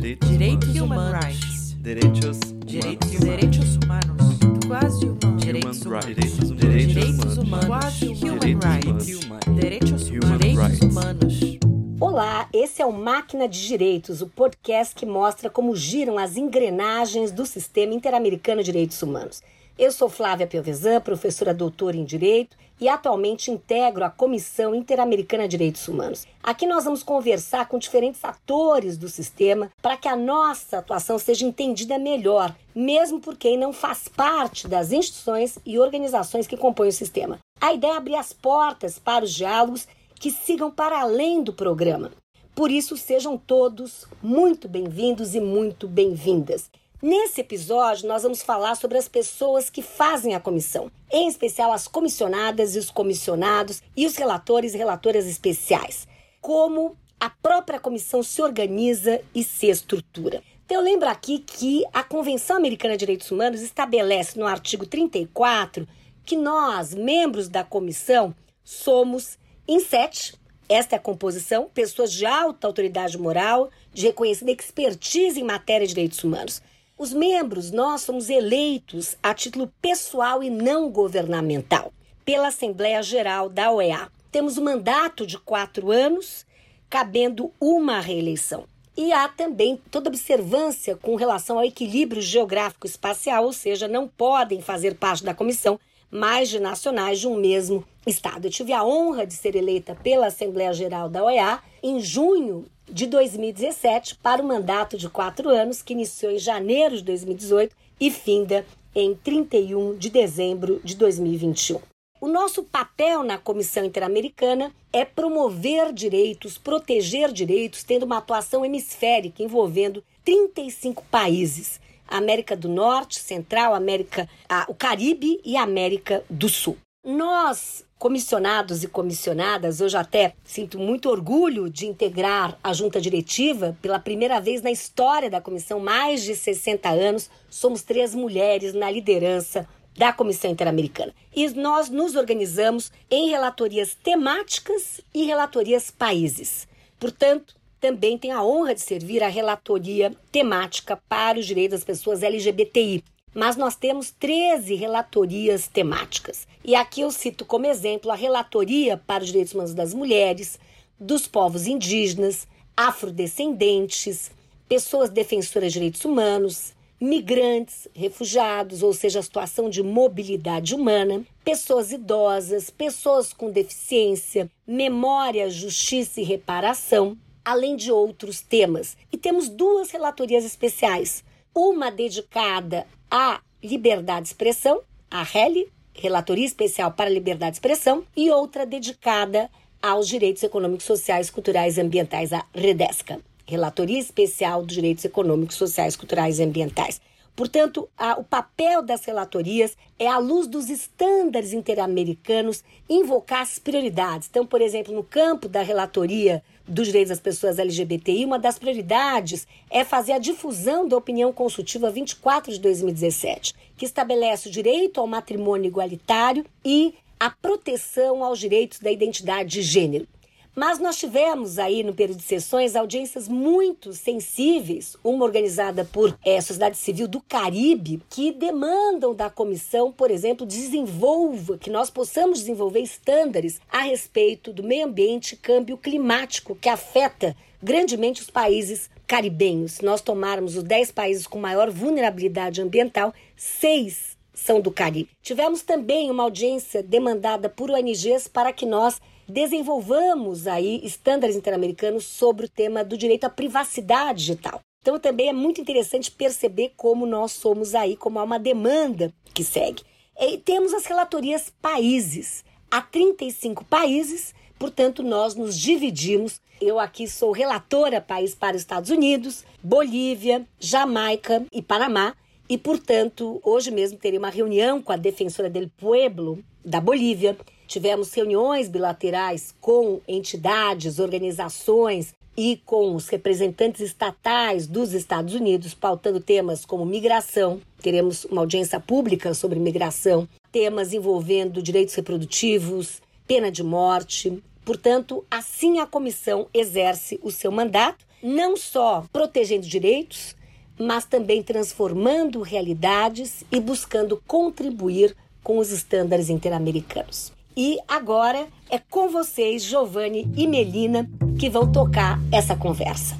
Direitos, 0.00 0.30
Direitos 0.30 0.80
humanos. 0.80 1.12
humanos. 1.12 1.76
Direitos, 1.82 2.38
Direitos, 2.64 3.10
humanos. 3.10 3.20
direitos 3.20 3.76
humanos. 3.76 4.66
Quase 4.66 5.04
humanos. 5.04 5.22
Human 5.24 5.36
Direitos 5.36 5.82
humanos. 5.84 6.16
Direitos 6.16 6.48
Direitos 6.56 7.18
humanos. 7.20 7.38
humanos. 7.38 7.66
Quase 7.66 8.06
human 8.06 8.38
Direitos 8.38 9.24
humanos. 9.24 9.60
Direitos 9.60 10.80
humanos. 10.80 11.58
Olá, 12.00 12.48
esse 12.50 12.80
é 12.80 12.86
o 12.86 12.92
Máquina 12.94 13.46
de 13.46 13.68
Direitos, 13.68 14.22
o 14.22 14.26
podcast 14.26 14.94
que 14.94 15.04
mostra 15.04 15.50
como 15.50 15.76
giram 15.76 16.16
as 16.16 16.34
engrenagens 16.38 17.30
do 17.30 17.44
sistema 17.44 17.92
interamericano 17.92 18.62
de 18.62 18.72
direitos 18.72 19.02
humanos. 19.02 19.42
Eu 19.78 19.92
sou 19.92 20.08
Flávia 20.08 20.46
Piovesan, 20.46 21.02
professora 21.02 21.52
doutora 21.52 21.98
em 21.98 22.04
Direito 22.04 22.56
e 22.80 22.88
atualmente 22.88 23.50
integro 23.50 24.04
a 24.04 24.10
Comissão 24.10 24.74
Interamericana 24.74 25.44
de 25.44 25.50
Direitos 25.50 25.86
Humanos. 25.86 26.26
Aqui 26.42 26.66
nós 26.66 26.84
vamos 26.84 27.02
conversar 27.02 27.68
com 27.68 27.78
diferentes 27.78 28.24
atores 28.24 28.96
do 28.96 29.08
sistema 29.08 29.70
para 29.82 29.96
que 29.96 30.08
a 30.08 30.16
nossa 30.16 30.78
atuação 30.78 31.18
seja 31.18 31.44
entendida 31.44 31.98
melhor, 31.98 32.56
mesmo 32.74 33.20
por 33.20 33.36
quem 33.36 33.58
não 33.58 33.72
faz 33.72 34.08
parte 34.08 34.66
das 34.66 34.92
instituições 34.92 35.58
e 35.66 35.78
organizações 35.78 36.46
que 36.46 36.56
compõem 36.56 36.88
o 36.88 36.92
sistema. 36.92 37.38
A 37.60 37.74
ideia 37.74 37.92
é 37.92 37.96
abrir 37.96 38.16
as 38.16 38.32
portas 38.32 38.98
para 38.98 39.24
os 39.24 39.34
diálogos 39.34 39.86
que 40.14 40.30
sigam 40.30 40.70
para 40.70 41.00
além 41.00 41.42
do 41.42 41.52
programa. 41.52 42.10
Por 42.54 42.70
isso, 42.70 42.96
sejam 42.96 43.38
todos 43.38 44.06
muito 44.22 44.68
bem-vindos 44.68 45.34
e 45.34 45.40
muito 45.40 45.86
bem-vindas. 45.86 46.70
Nesse 47.02 47.40
episódio, 47.40 48.06
nós 48.06 48.24
vamos 48.24 48.42
falar 48.42 48.74
sobre 48.74 48.98
as 48.98 49.08
pessoas 49.08 49.70
que 49.70 49.80
fazem 49.80 50.34
a 50.34 50.40
comissão, 50.40 50.92
em 51.10 51.28
especial 51.28 51.72
as 51.72 51.88
comissionadas 51.88 52.76
e 52.76 52.78
os 52.78 52.90
comissionados 52.90 53.82
e 53.96 54.04
os 54.04 54.16
relatores 54.16 54.74
e 54.74 54.76
relatoras 54.76 55.26
especiais. 55.26 56.06
Como 56.42 56.94
a 57.18 57.30
própria 57.30 57.80
comissão 57.80 58.22
se 58.22 58.42
organiza 58.42 59.18
e 59.34 59.42
se 59.42 59.70
estrutura. 59.70 60.42
Então, 60.66 60.76
eu 60.76 60.84
lembro 60.84 61.08
aqui 61.08 61.38
que 61.38 61.86
a 61.90 62.04
Convenção 62.04 62.58
Americana 62.58 62.94
de 62.94 63.00
Direitos 63.00 63.30
Humanos 63.30 63.62
estabelece 63.62 64.38
no 64.38 64.46
artigo 64.46 64.84
34 64.84 65.88
que 66.22 66.36
nós, 66.36 66.92
membros 66.92 67.48
da 67.48 67.64
comissão, 67.64 68.34
somos 68.62 69.38
em 69.66 69.80
sete, 69.80 70.38
esta 70.68 70.96
é 70.96 70.98
a 70.98 71.00
composição, 71.00 71.70
pessoas 71.72 72.12
de 72.12 72.26
alta 72.26 72.66
autoridade 72.66 73.16
moral, 73.18 73.70
de 73.90 74.06
reconhecida 74.06 74.52
expertise 74.52 75.40
em 75.40 75.44
matéria 75.44 75.86
de 75.86 75.94
direitos 75.94 76.22
humanos. 76.22 76.62
Os 77.00 77.14
membros, 77.14 77.70
nós 77.70 78.02
somos 78.02 78.28
eleitos 78.28 79.16
a 79.22 79.32
título 79.32 79.72
pessoal 79.80 80.42
e 80.42 80.50
não 80.50 80.90
governamental 80.90 81.94
pela 82.26 82.48
Assembleia 82.48 83.02
Geral 83.02 83.48
da 83.48 83.72
OEA. 83.72 84.12
Temos 84.30 84.58
um 84.58 84.64
mandato 84.64 85.26
de 85.26 85.38
quatro 85.38 85.90
anos, 85.90 86.44
cabendo 86.90 87.50
uma 87.58 88.00
reeleição. 88.00 88.66
E 88.94 89.14
há 89.14 89.26
também 89.28 89.80
toda 89.90 90.10
observância 90.10 90.94
com 90.94 91.14
relação 91.14 91.56
ao 91.56 91.64
equilíbrio 91.64 92.20
geográfico 92.20 92.86
espacial, 92.86 93.44
ou 93.44 93.52
seja, 93.54 93.88
não 93.88 94.06
podem 94.06 94.60
fazer 94.60 94.94
parte 94.96 95.24
da 95.24 95.32
comissão 95.32 95.80
mais 96.10 96.48
de 96.48 96.58
nacionais 96.58 97.20
de 97.20 97.28
um 97.28 97.36
mesmo 97.36 97.84
estado. 98.06 98.46
Eu 98.46 98.50
tive 98.50 98.72
a 98.72 98.84
honra 98.84 99.26
de 99.26 99.34
ser 99.34 99.54
eleita 99.54 99.94
pela 99.94 100.26
Assembleia 100.26 100.72
Geral 100.72 101.08
da 101.08 101.24
OEA 101.24 101.60
em 101.82 102.00
junho 102.00 102.66
de 102.90 103.06
2017 103.06 104.16
para 104.16 104.42
o 104.42 104.46
mandato 104.46 104.98
de 104.98 105.08
quatro 105.08 105.48
anos, 105.48 105.82
que 105.82 105.92
iniciou 105.92 106.32
em 106.32 106.38
janeiro 106.38 106.96
de 106.96 107.04
2018 107.04 107.74
e 108.00 108.10
finda 108.10 108.66
em 108.94 109.14
31 109.14 109.96
de 109.96 110.10
dezembro 110.10 110.80
de 110.82 110.96
2021. 110.96 111.80
O 112.20 112.28
nosso 112.28 112.62
papel 112.62 113.22
na 113.22 113.38
Comissão 113.38 113.84
Interamericana 113.84 114.72
é 114.92 115.04
promover 115.04 115.92
direitos, 115.92 116.58
proteger 116.58 117.32
direitos, 117.32 117.82
tendo 117.82 118.02
uma 118.02 118.18
atuação 118.18 118.64
hemisférica 118.64 119.42
envolvendo 119.42 120.04
35 120.24 121.02
países. 121.10 121.80
América 122.10 122.56
do 122.56 122.68
Norte, 122.68 123.20
Central, 123.20 123.74
América, 123.74 124.28
ah, 124.48 124.66
o 124.68 124.74
Caribe 124.74 125.40
e 125.44 125.56
América 125.56 126.24
do 126.28 126.48
Sul. 126.48 126.76
Nós, 127.02 127.82
comissionados 127.98 128.84
e 128.84 128.88
comissionadas, 128.88 129.80
hoje 129.80 129.96
até 129.96 130.34
sinto 130.44 130.78
muito 130.78 131.08
orgulho 131.08 131.70
de 131.70 131.86
integrar 131.86 132.58
a 132.62 132.74
junta 132.74 133.00
diretiva 133.00 133.74
pela 133.80 133.98
primeira 133.98 134.38
vez 134.38 134.60
na 134.60 134.70
história 134.70 135.30
da 135.30 135.40
comissão, 135.40 135.80
mais 135.80 136.22
de 136.22 136.36
60 136.36 136.90
anos, 136.90 137.30
somos 137.48 137.82
três 137.82 138.14
mulheres 138.14 138.74
na 138.74 138.90
liderança 138.90 139.66
da 139.96 140.12
Comissão 140.12 140.50
Interamericana. 140.50 141.14
E 141.34 141.48
nós 141.50 141.88
nos 141.88 142.16
organizamos 142.16 142.92
em 143.10 143.30
relatorias 143.30 143.94
temáticas 143.94 145.00
e 145.14 145.24
relatorias 145.24 145.90
países. 145.90 146.68
Portanto, 146.98 147.54
também 147.80 148.18
tenho 148.18 148.36
a 148.36 148.44
honra 148.44 148.74
de 148.74 148.80
servir 148.80 149.22
a 149.22 149.28
relatoria 149.28 150.12
temática 150.30 150.96
para 151.08 151.38
os 151.38 151.46
direitos 151.46 151.78
das 151.78 151.84
pessoas 151.84 152.22
LGBTI. 152.22 153.02
Mas 153.34 153.56
nós 153.56 153.76
temos 153.76 154.10
13 154.10 154.74
relatorias 154.74 155.68
temáticas. 155.68 156.46
E 156.64 156.74
aqui 156.74 157.00
eu 157.00 157.10
cito 157.10 157.44
como 157.44 157.66
exemplo 157.66 158.10
a 158.10 158.14
relatoria 158.14 158.96
para 158.96 159.22
os 159.22 159.28
direitos 159.28 159.54
humanos 159.54 159.74
das 159.74 159.94
mulheres, 159.94 160.58
dos 160.98 161.26
povos 161.26 161.66
indígenas, 161.66 162.46
afrodescendentes, 162.76 164.30
pessoas 164.68 165.10
defensoras 165.10 165.72
de 165.72 165.78
direitos 165.78 166.04
humanos, 166.04 166.74
migrantes, 167.00 167.88
refugiados, 167.94 168.82
ou 168.82 168.92
seja, 168.92 169.20
a 169.20 169.22
situação 169.22 169.70
de 169.70 169.82
mobilidade 169.82 170.74
humana, 170.74 171.24
pessoas 171.42 171.92
idosas, 171.92 172.68
pessoas 172.68 173.32
com 173.32 173.50
deficiência, 173.50 174.50
memória, 174.66 175.48
justiça 175.48 176.20
e 176.20 176.24
reparação, 176.24 177.16
além 177.44 177.76
de 177.76 177.90
outros 177.90 178.40
temas. 178.40 178.96
E 179.12 179.16
temos 179.16 179.48
duas 179.48 179.90
relatorias 179.90 180.44
especiais, 180.44 181.24
uma 181.54 181.90
dedicada 181.90 182.86
à 183.10 183.40
liberdade 183.62 184.22
de 184.22 184.28
expressão, 184.28 184.82
a 185.10 185.22
RELI, 185.22 185.70
Relatoria 185.92 186.46
Especial 186.46 186.92
para 186.92 187.10
a 187.10 187.12
Liberdade 187.12 187.52
de 187.52 187.56
Expressão, 187.56 188.04
e 188.16 188.30
outra 188.30 188.64
dedicada 188.64 189.50
aos 189.82 190.06
direitos 190.08 190.42
econômicos, 190.42 190.86
sociais, 190.86 191.30
culturais 191.30 191.76
e 191.76 191.80
ambientais, 191.80 192.32
a 192.32 192.44
REDESCA. 192.54 193.20
Relatoria 193.46 193.98
Especial 193.98 194.64
dos 194.64 194.74
Direitos 194.74 195.04
Econômicos, 195.04 195.56
Sociais, 195.56 195.96
Culturais 195.96 196.38
e 196.38 196.44
Ambientais. 196.44 197.00
Portanto, 197.34 197.88
a, 197.96 198.18
o 198.18 198.24
papel 198.24 198.82
das 198.82 199.04
relatorias 199.04 199.76
é, 199.98 200.06
à 200.06 200.18
luz 200.18 200.46
dos 200.46 200.68
estándares 200.68 201.52
interamericanos, 201.52 202.62
invocar 202.88 203.42
as 203.42 203.58
prioridades. 203.58 204.28
Então, 204.30 204.46
por 204.46 204.60
exemplo, 204.60 204.94
no 204.94 205.02
campo 205.02 205.48
da 205.48 205.62
relatoria 205.62 206.42
dos 206.70 206.86
direitos 206.86 207.10
das 207.10 207.20
pessoas 207.20 207.58
LGBTI, 207.58 208.24
uma 208.24 208.38
das 208.38 208.58
prioridades 208.58 209.46
é 209.68 209.84
fazer 209.84 210.12
a 210.12 210.18
difusão 210.18 210.86
da 210.86 210.96
opinião 210.96 211.32
consultiva 211.32 211.90
24 211.90 212.52
de 212.52 212.60
2017, 212.60 213.54
que 213.76 213.84
estabelece 213.84 214.48
o 214.48 214.52
direito 214.52 215.00
ao 215.00 215.06
matrimônio 215.06 215.66
igualitário 215.66 216.46
e 216.64 216.94
a 217.18 217.28
proteção 217.28 218.24
aos 218.24 218.38
direitos 218.38 218.78
da 218.78 218.90
identidade 218.90 219.50
de 219.50 219.62
gênero. 219.62 220.06
Mas 220.54 220.78
nós 220.78 220.96
tivemos 220.96 221.58
aí 221.58 221.82
no 221.82 221.94
período 221.94 222.18
de 222.18 222.24
sessões 222.24 222.74
audiências 222.74 223.28
muito 223.28 223.92
sensíveis, 223.92 224.96
uma 225.04 225.24
organizada 225.24 225.84
por 225.84 226.18
é, 226.24 226.40
Sociedade 226.40 226.76
Civil 226.76 227.06
do 227.06 227.20
Caribe, 227.20 228.02
que 228.10 228.32
demandam 228.32 229.14
da 229.14 229.30
comissão, 229.30 229.92
por 229.92 230.10
exemplo, 230.10 230.44
desenvolva, 230.44 231.56
que 231.56 231.70
nós 231.70 231.88
possamos 231.88 232.40
desenvolver 232.40 232.80
estándares 232.80 233.60
a 233.70 233.82
respeito 233.82 234.52
do 234.52 234.62
meio 234.62 234.86
ambiente 234.86 235.32
e 235.32 235.36
câmbio 235.36 235.76
climático 235.76 236.56
que 236.56 236.68
afeta 236.68 237.36
grandemente 237.62 238.22
os 238.22 238.30
países 238.30 238.90
caribenhos. 239.06 239.72
Se 239.72 239.84
nós 239.84 240.00
tomarmos 240.00 240.56
os 240.56 240.62
10 240.62 240.92
países 240.92 241.26
com 241.26 241.38
maior 241.38 241.70
vulnerabilidade 241.70 242.60
ambiental, 242.60 243.12
seis 243.36 244.18
são 244.32 244.60
do 244.60 244.70
Caribe. 244.70 245.10
Tivemos 245.22 245.62
também 245.62 246.10
uma 246.10 246.22
audiência 246.22 246.82
demandada 246.82 247.48
por 247.48 247.70
ONGs 247.70 248.26
para 248.26 248.52
que 248.52 248.64
nós 248.64 249.00
desenvolvamos 249.30 250.46
aí 250.46 250.80
estándares 250.84 251.36
interamericanos 251.36 252.04
sobre 252.04 252.46
o 252.46 252.48
tema 252.48 252.84
do 252.84 252.96
direito 252.96 253.24
à 253.24 253.30
privacidade 253.30 254.18
digital. 254.20 254.60
Então 254.82 254.98
também 254.98 255.28
é 255.28 255.32
muito 255.32 255.60
interessante 255.60 256.10
perceber 256.10 256.72
como 256.76 257.06
nós 257.06 257.32
somos 257.32 257.74
aí, 257.74 257.96
como 257.96 258.18
há 258.18 258.24
uma 258.24 258.38
demanda 258.38 259.12
que 259.32 259.44
segue. 259.44 259.82
E 260.18 260.38
temos 260.38 260.74
as 260.74 260.84
relatorias 260.86 261.52
países. 261.62 262.44
Há 262.70 262.82
35 262.82 263.64
países, 263.64 264.34
portanto 264.58 265.02
nós 265.02 265.34
nos 265.34 265.56
dividimos. 265.56 266.40
Eu 266.60 266.78
aqui 266.78 267.08
sou 267.08 267.32
relatora 267.32 268.00
país 268.00 268.34
para 268.34 268.56
os 268.56 268.62
Estados 268.62 268.90
Unidos, 268.90 269.44
Bolívia, 269.62 270.46
Jamaica 270.58 271.44
e 271.52 271.62
Panamá. 271.62 272.14
E, 272.48 272.58
portanto, 272.58 273.40
hoje 273.44 273.70
mesmo 273.70 273.96
terei 273.96 274.18
uma 274.18 274.28
reunião 274.28 274.82
com 274.82 274.92
a 274.92 274.96
defensora 274.96 275.48
del 275.48 275.70
Pueblo 275.78 276.42
da 276.64 276.80
Bolívia. 276.80 277.36
Tivemos 277.70 278.12
reuniões 278.12 278.68
bilaterais 278.68 279.54
com 279.60 280.00
entidades, 280.08 280.98
organizações 280.98 282.12
e 282.36 282.60
com 282.66 282.96
os 282.96 283.08
representantes 283.08 283.80
estatais 283.80 284.66
dos 284.66 284.92
Estados 284.92 285.34
Unidos, 285.34 285.72
pautando 285.72 286.18
temas 286.18 286.64
como 286.64 286.84
migração. 286.84 287.60
Teremos 287.80 288.24
uma 288.24 288.40
audiência 288.40 288.80
pública 288.80 289.34
sobre 289.34 289.60
migração, 289.60 290.28
temas 290.50 290.92
envolvendo 290.92 291.62
direitos 291.62 291.94
reprodutivos, 291.94 293.00
pena 293.24 293.52
de 293.52 293.62
morte. 293.62 294.42
Portanto, 294.64 295.24
assim 295.30 295.78
a 295.78 295.86
comissão 295.86 296.48
exerce 296.52 297.20
o 297.22 297.30
seu 297.30 297.52
mandato 297.52 298.04
não 298.20 298.56
só 298.56 299.04
protegendo 299.12 299.64
direitos, 299.64 300.34
mas 300.76 301.04
também 301.04 301.40
transformando 301.40 302.42
realidades 302.42 303.44
e 303.48 303.60
buscando 303.60 304.20
contribuir 304.26 305.16
com 305.40 305.58
os 305.58 305.70
estándares 305.70 306.28
interamericanos. 306.28 307.38
E 307.62 307.78
agora 307.86 308.46
é 308.70 308.78
com 308.78 309.10
vocês, 309.10 309.62
Giovanni 309.62 310.32
e 310.34 310.46
Melina, 310.46 311.06
que 311.38 311.50
vão 311.50 311.70
tocar 311.70 312.18
essa 312.32 312.56
conversa. 312.56 313.18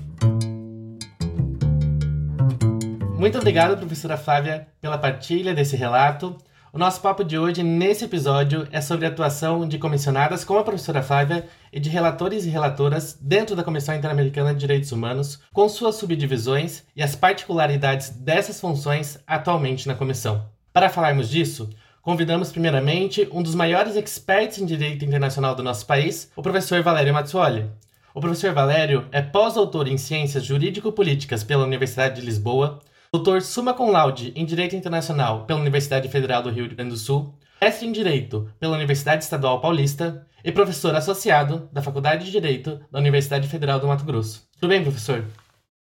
Muito 3.19 3.37
obrigado, 3.37 3.76
professora 3.76 4.16
Flávia, 4.16 4.66
pela 4.81 4.96
partilha 4.96 5.52
desse 5.52 5.76
relato. 5.76 6.38
O 6.72 6.78
nosso 6.78 7.02
papo 7.02 7.22
de 7.22 7.38
hoje, 7.38 7.62
nesse 7.62 8.06
episódio, 8.06 8.66
é 8.72 8.81
sobre 8.81 9.04
a 9.04 9.10
atuação 9.10 9.69
de 9.69 9.76
comissionadas 9.78 10.43
como 10.43 10.60
a 10.60 10.64
professora 10.64 11.02
Flávia 11.02 11.46
e 11.70 11.78
de 11.78 11.90
relatores 11.90 12.46
e 12.46 12.48
relatoras 12.48 13.19
dentro 13.20 13.54
da 13.54 13.62
Comissão 13.62 13.94
Interamericana 13.94 14.54
de 14.54 14.60
Direitos 14.60 14.90
Humanos, 14.90 15.38
com 15.52 15.69
suas 15.69 15.96
subdivisões 15.96 16.82
e 16.96 17.02
as 17.02 17.14
particularidades 17.14 18.08
dessas 18.08 18.58
funções 18.58 19.19
atualmente 19.26 19.86
na 19.86 19.94
comissão. 19.94 20.48
Para 20.72 20.88
falarmos 20.88 21.28
disso, 21.28 21.69
convidamos 22.02 22.50
primeiramente 22.50 23.29
um 23.32 23.43
dos 23.43 23.55
maiores 23.55 23.97
experts 23.97 24.58
em 24.58 24.67
direito 24.67 25.05
internacional 25.05 25.55
do 25.55 25.62
nosso 25.62 25.87
país, 25.87 26.31
o 26.35 26.43
professor 26.43 26.82
Valério 26.82 27.12
Mazzuoli. 27.12 27.70
O 28.14 28.20
professor 28.20 28.52
Valério 28.52 29.06
é 29.12 29.23
pós-doutor 29.23 29.87
em 29.87 29.97
Ciências 29.97 30.44
Jurídico-Políticas 30.44 31.44
pela 31.44 31.64
Universidade 31.64 32.20
de 32.20 32.26
Lisboa, 32.26 32.81
doutor 33.12 33.43
summa 33.43 33.75
cum 33.75 33.91
laude 33.91 34.32
em 34.35 34.44
Direito 34.44 34.75
Internacional 34.75 35.44
pela 35.44 35.61
Universidade 35.61 36.08
Federal 36.08 36.43
do 36.43 36.50
Rio 36.50 36.69
Grande 36.69 36.91
do 36.91 36.97
Sul, 36.97 37.35
mestre 37.61 37.87
em 37.87 37.93
Direito 37.93 38.50
pela 38.58 38.76
Universidade 38.76 39.23
Estadual 39.23 39.61
Paulista 39.61 40.26
e 40.43 40.50
professor 40.50 40.94
associado 40.94 41.69
da 41.73 41.82
Faculdade 41.82 42.25
de 42.25 42.31
Direito 42.31 42.81
da 42.91 42.99
Universidade 42.99 43.46
Federal 43.46 43.79
do 43.79 43.87
Mato 43.87 44.05
Grosso. 44.05 44.49
Tudo 44.58 44.70
bem, 44.70 44.82
professor? 44.82 45.25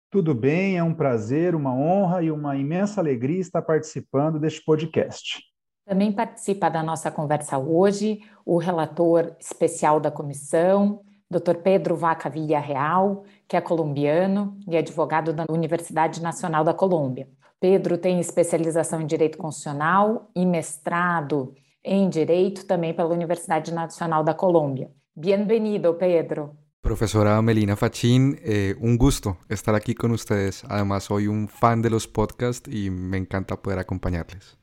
Tudo 0.10 0.33
bem, 0.33 0.77
é 0.77 0.83
um 0.83 0.94
prazer, 0.94 1.53
uma 1.53 1.74
honra 1.74 2.24
e 2.24 2.31
uma 2.31 2.56
imensa 2.56 3.01
alegria 3.01 3.42
estar 3.42 3.62
participando 3.62 4.39
deste 4.39 4.63
podcast. 4.63 5.42
Também 5.88 6.12
participa 6.12 6.68
da 6.68 6.84
nossa 6.84 7.10
conversa 7.10 7.57
hoje 7.57 8.19
o 8.45 8.57
relator 8.57 9.31
especial 9.39 10.01
da 10.01 10.12
comissão, 10.12 11.00
Dr. 11.31 11.56
Pedro 11.63 11.95
Vaca 11.95 12.30
Villarreal, 12.30 13.24
que 13.48 13.56
é 13.56 13.62
colombiano 13.62 14.60
e 14.68 14.75
advogado 14.75 15.31
da 15.31 15.45
Universidade 15.50 16.22
Nacional 16.22 16.66
da 16.66 16.74
Colômbia. 16.74 17.30
Pedro 17.57 17.98
tem 17.98 18.19
especialização 18.19 19.00
em 19.00 19.06
Direito 19.06 19.38
Constitucional 19.38 20.30
e 20.36 20.45
mestrado 20.45 21.54
em 21.81 22.10
Direito 22.10 22.66
também 22.66 22.94
pela 22.94 23.13
Universidade 23.13 23.74
Nacional 23.74 24.25
da 24.25 24.34
Colômbia. 24.34 24.92
Bienvenido, 25.16 25.94
Pedro. 25.94 26.51
Profesora 26.81 27.42
Melina 27.42 27.78
Fachin, 27.78 28.38
eh, 28.44 28.75
un 28.81 28.98
gusto 28.98 29.38
estar 29.50 29.74
aquí 29.74 29.95
con 29.95 30.12
ustedes. 30.12 30.66
Además, 30.68 31.06
soy 31.06 31.30
un 31.30 31.48
fan 31.48 31.81
de 31.81 31.89
los 31.89 32.06
podcasts 32.10 32.69
y 32.69 32.89
me 32.89 33.18
encanta 33.18 33.56
poder 33.56 33.80
acompañarles. 33.80 34.57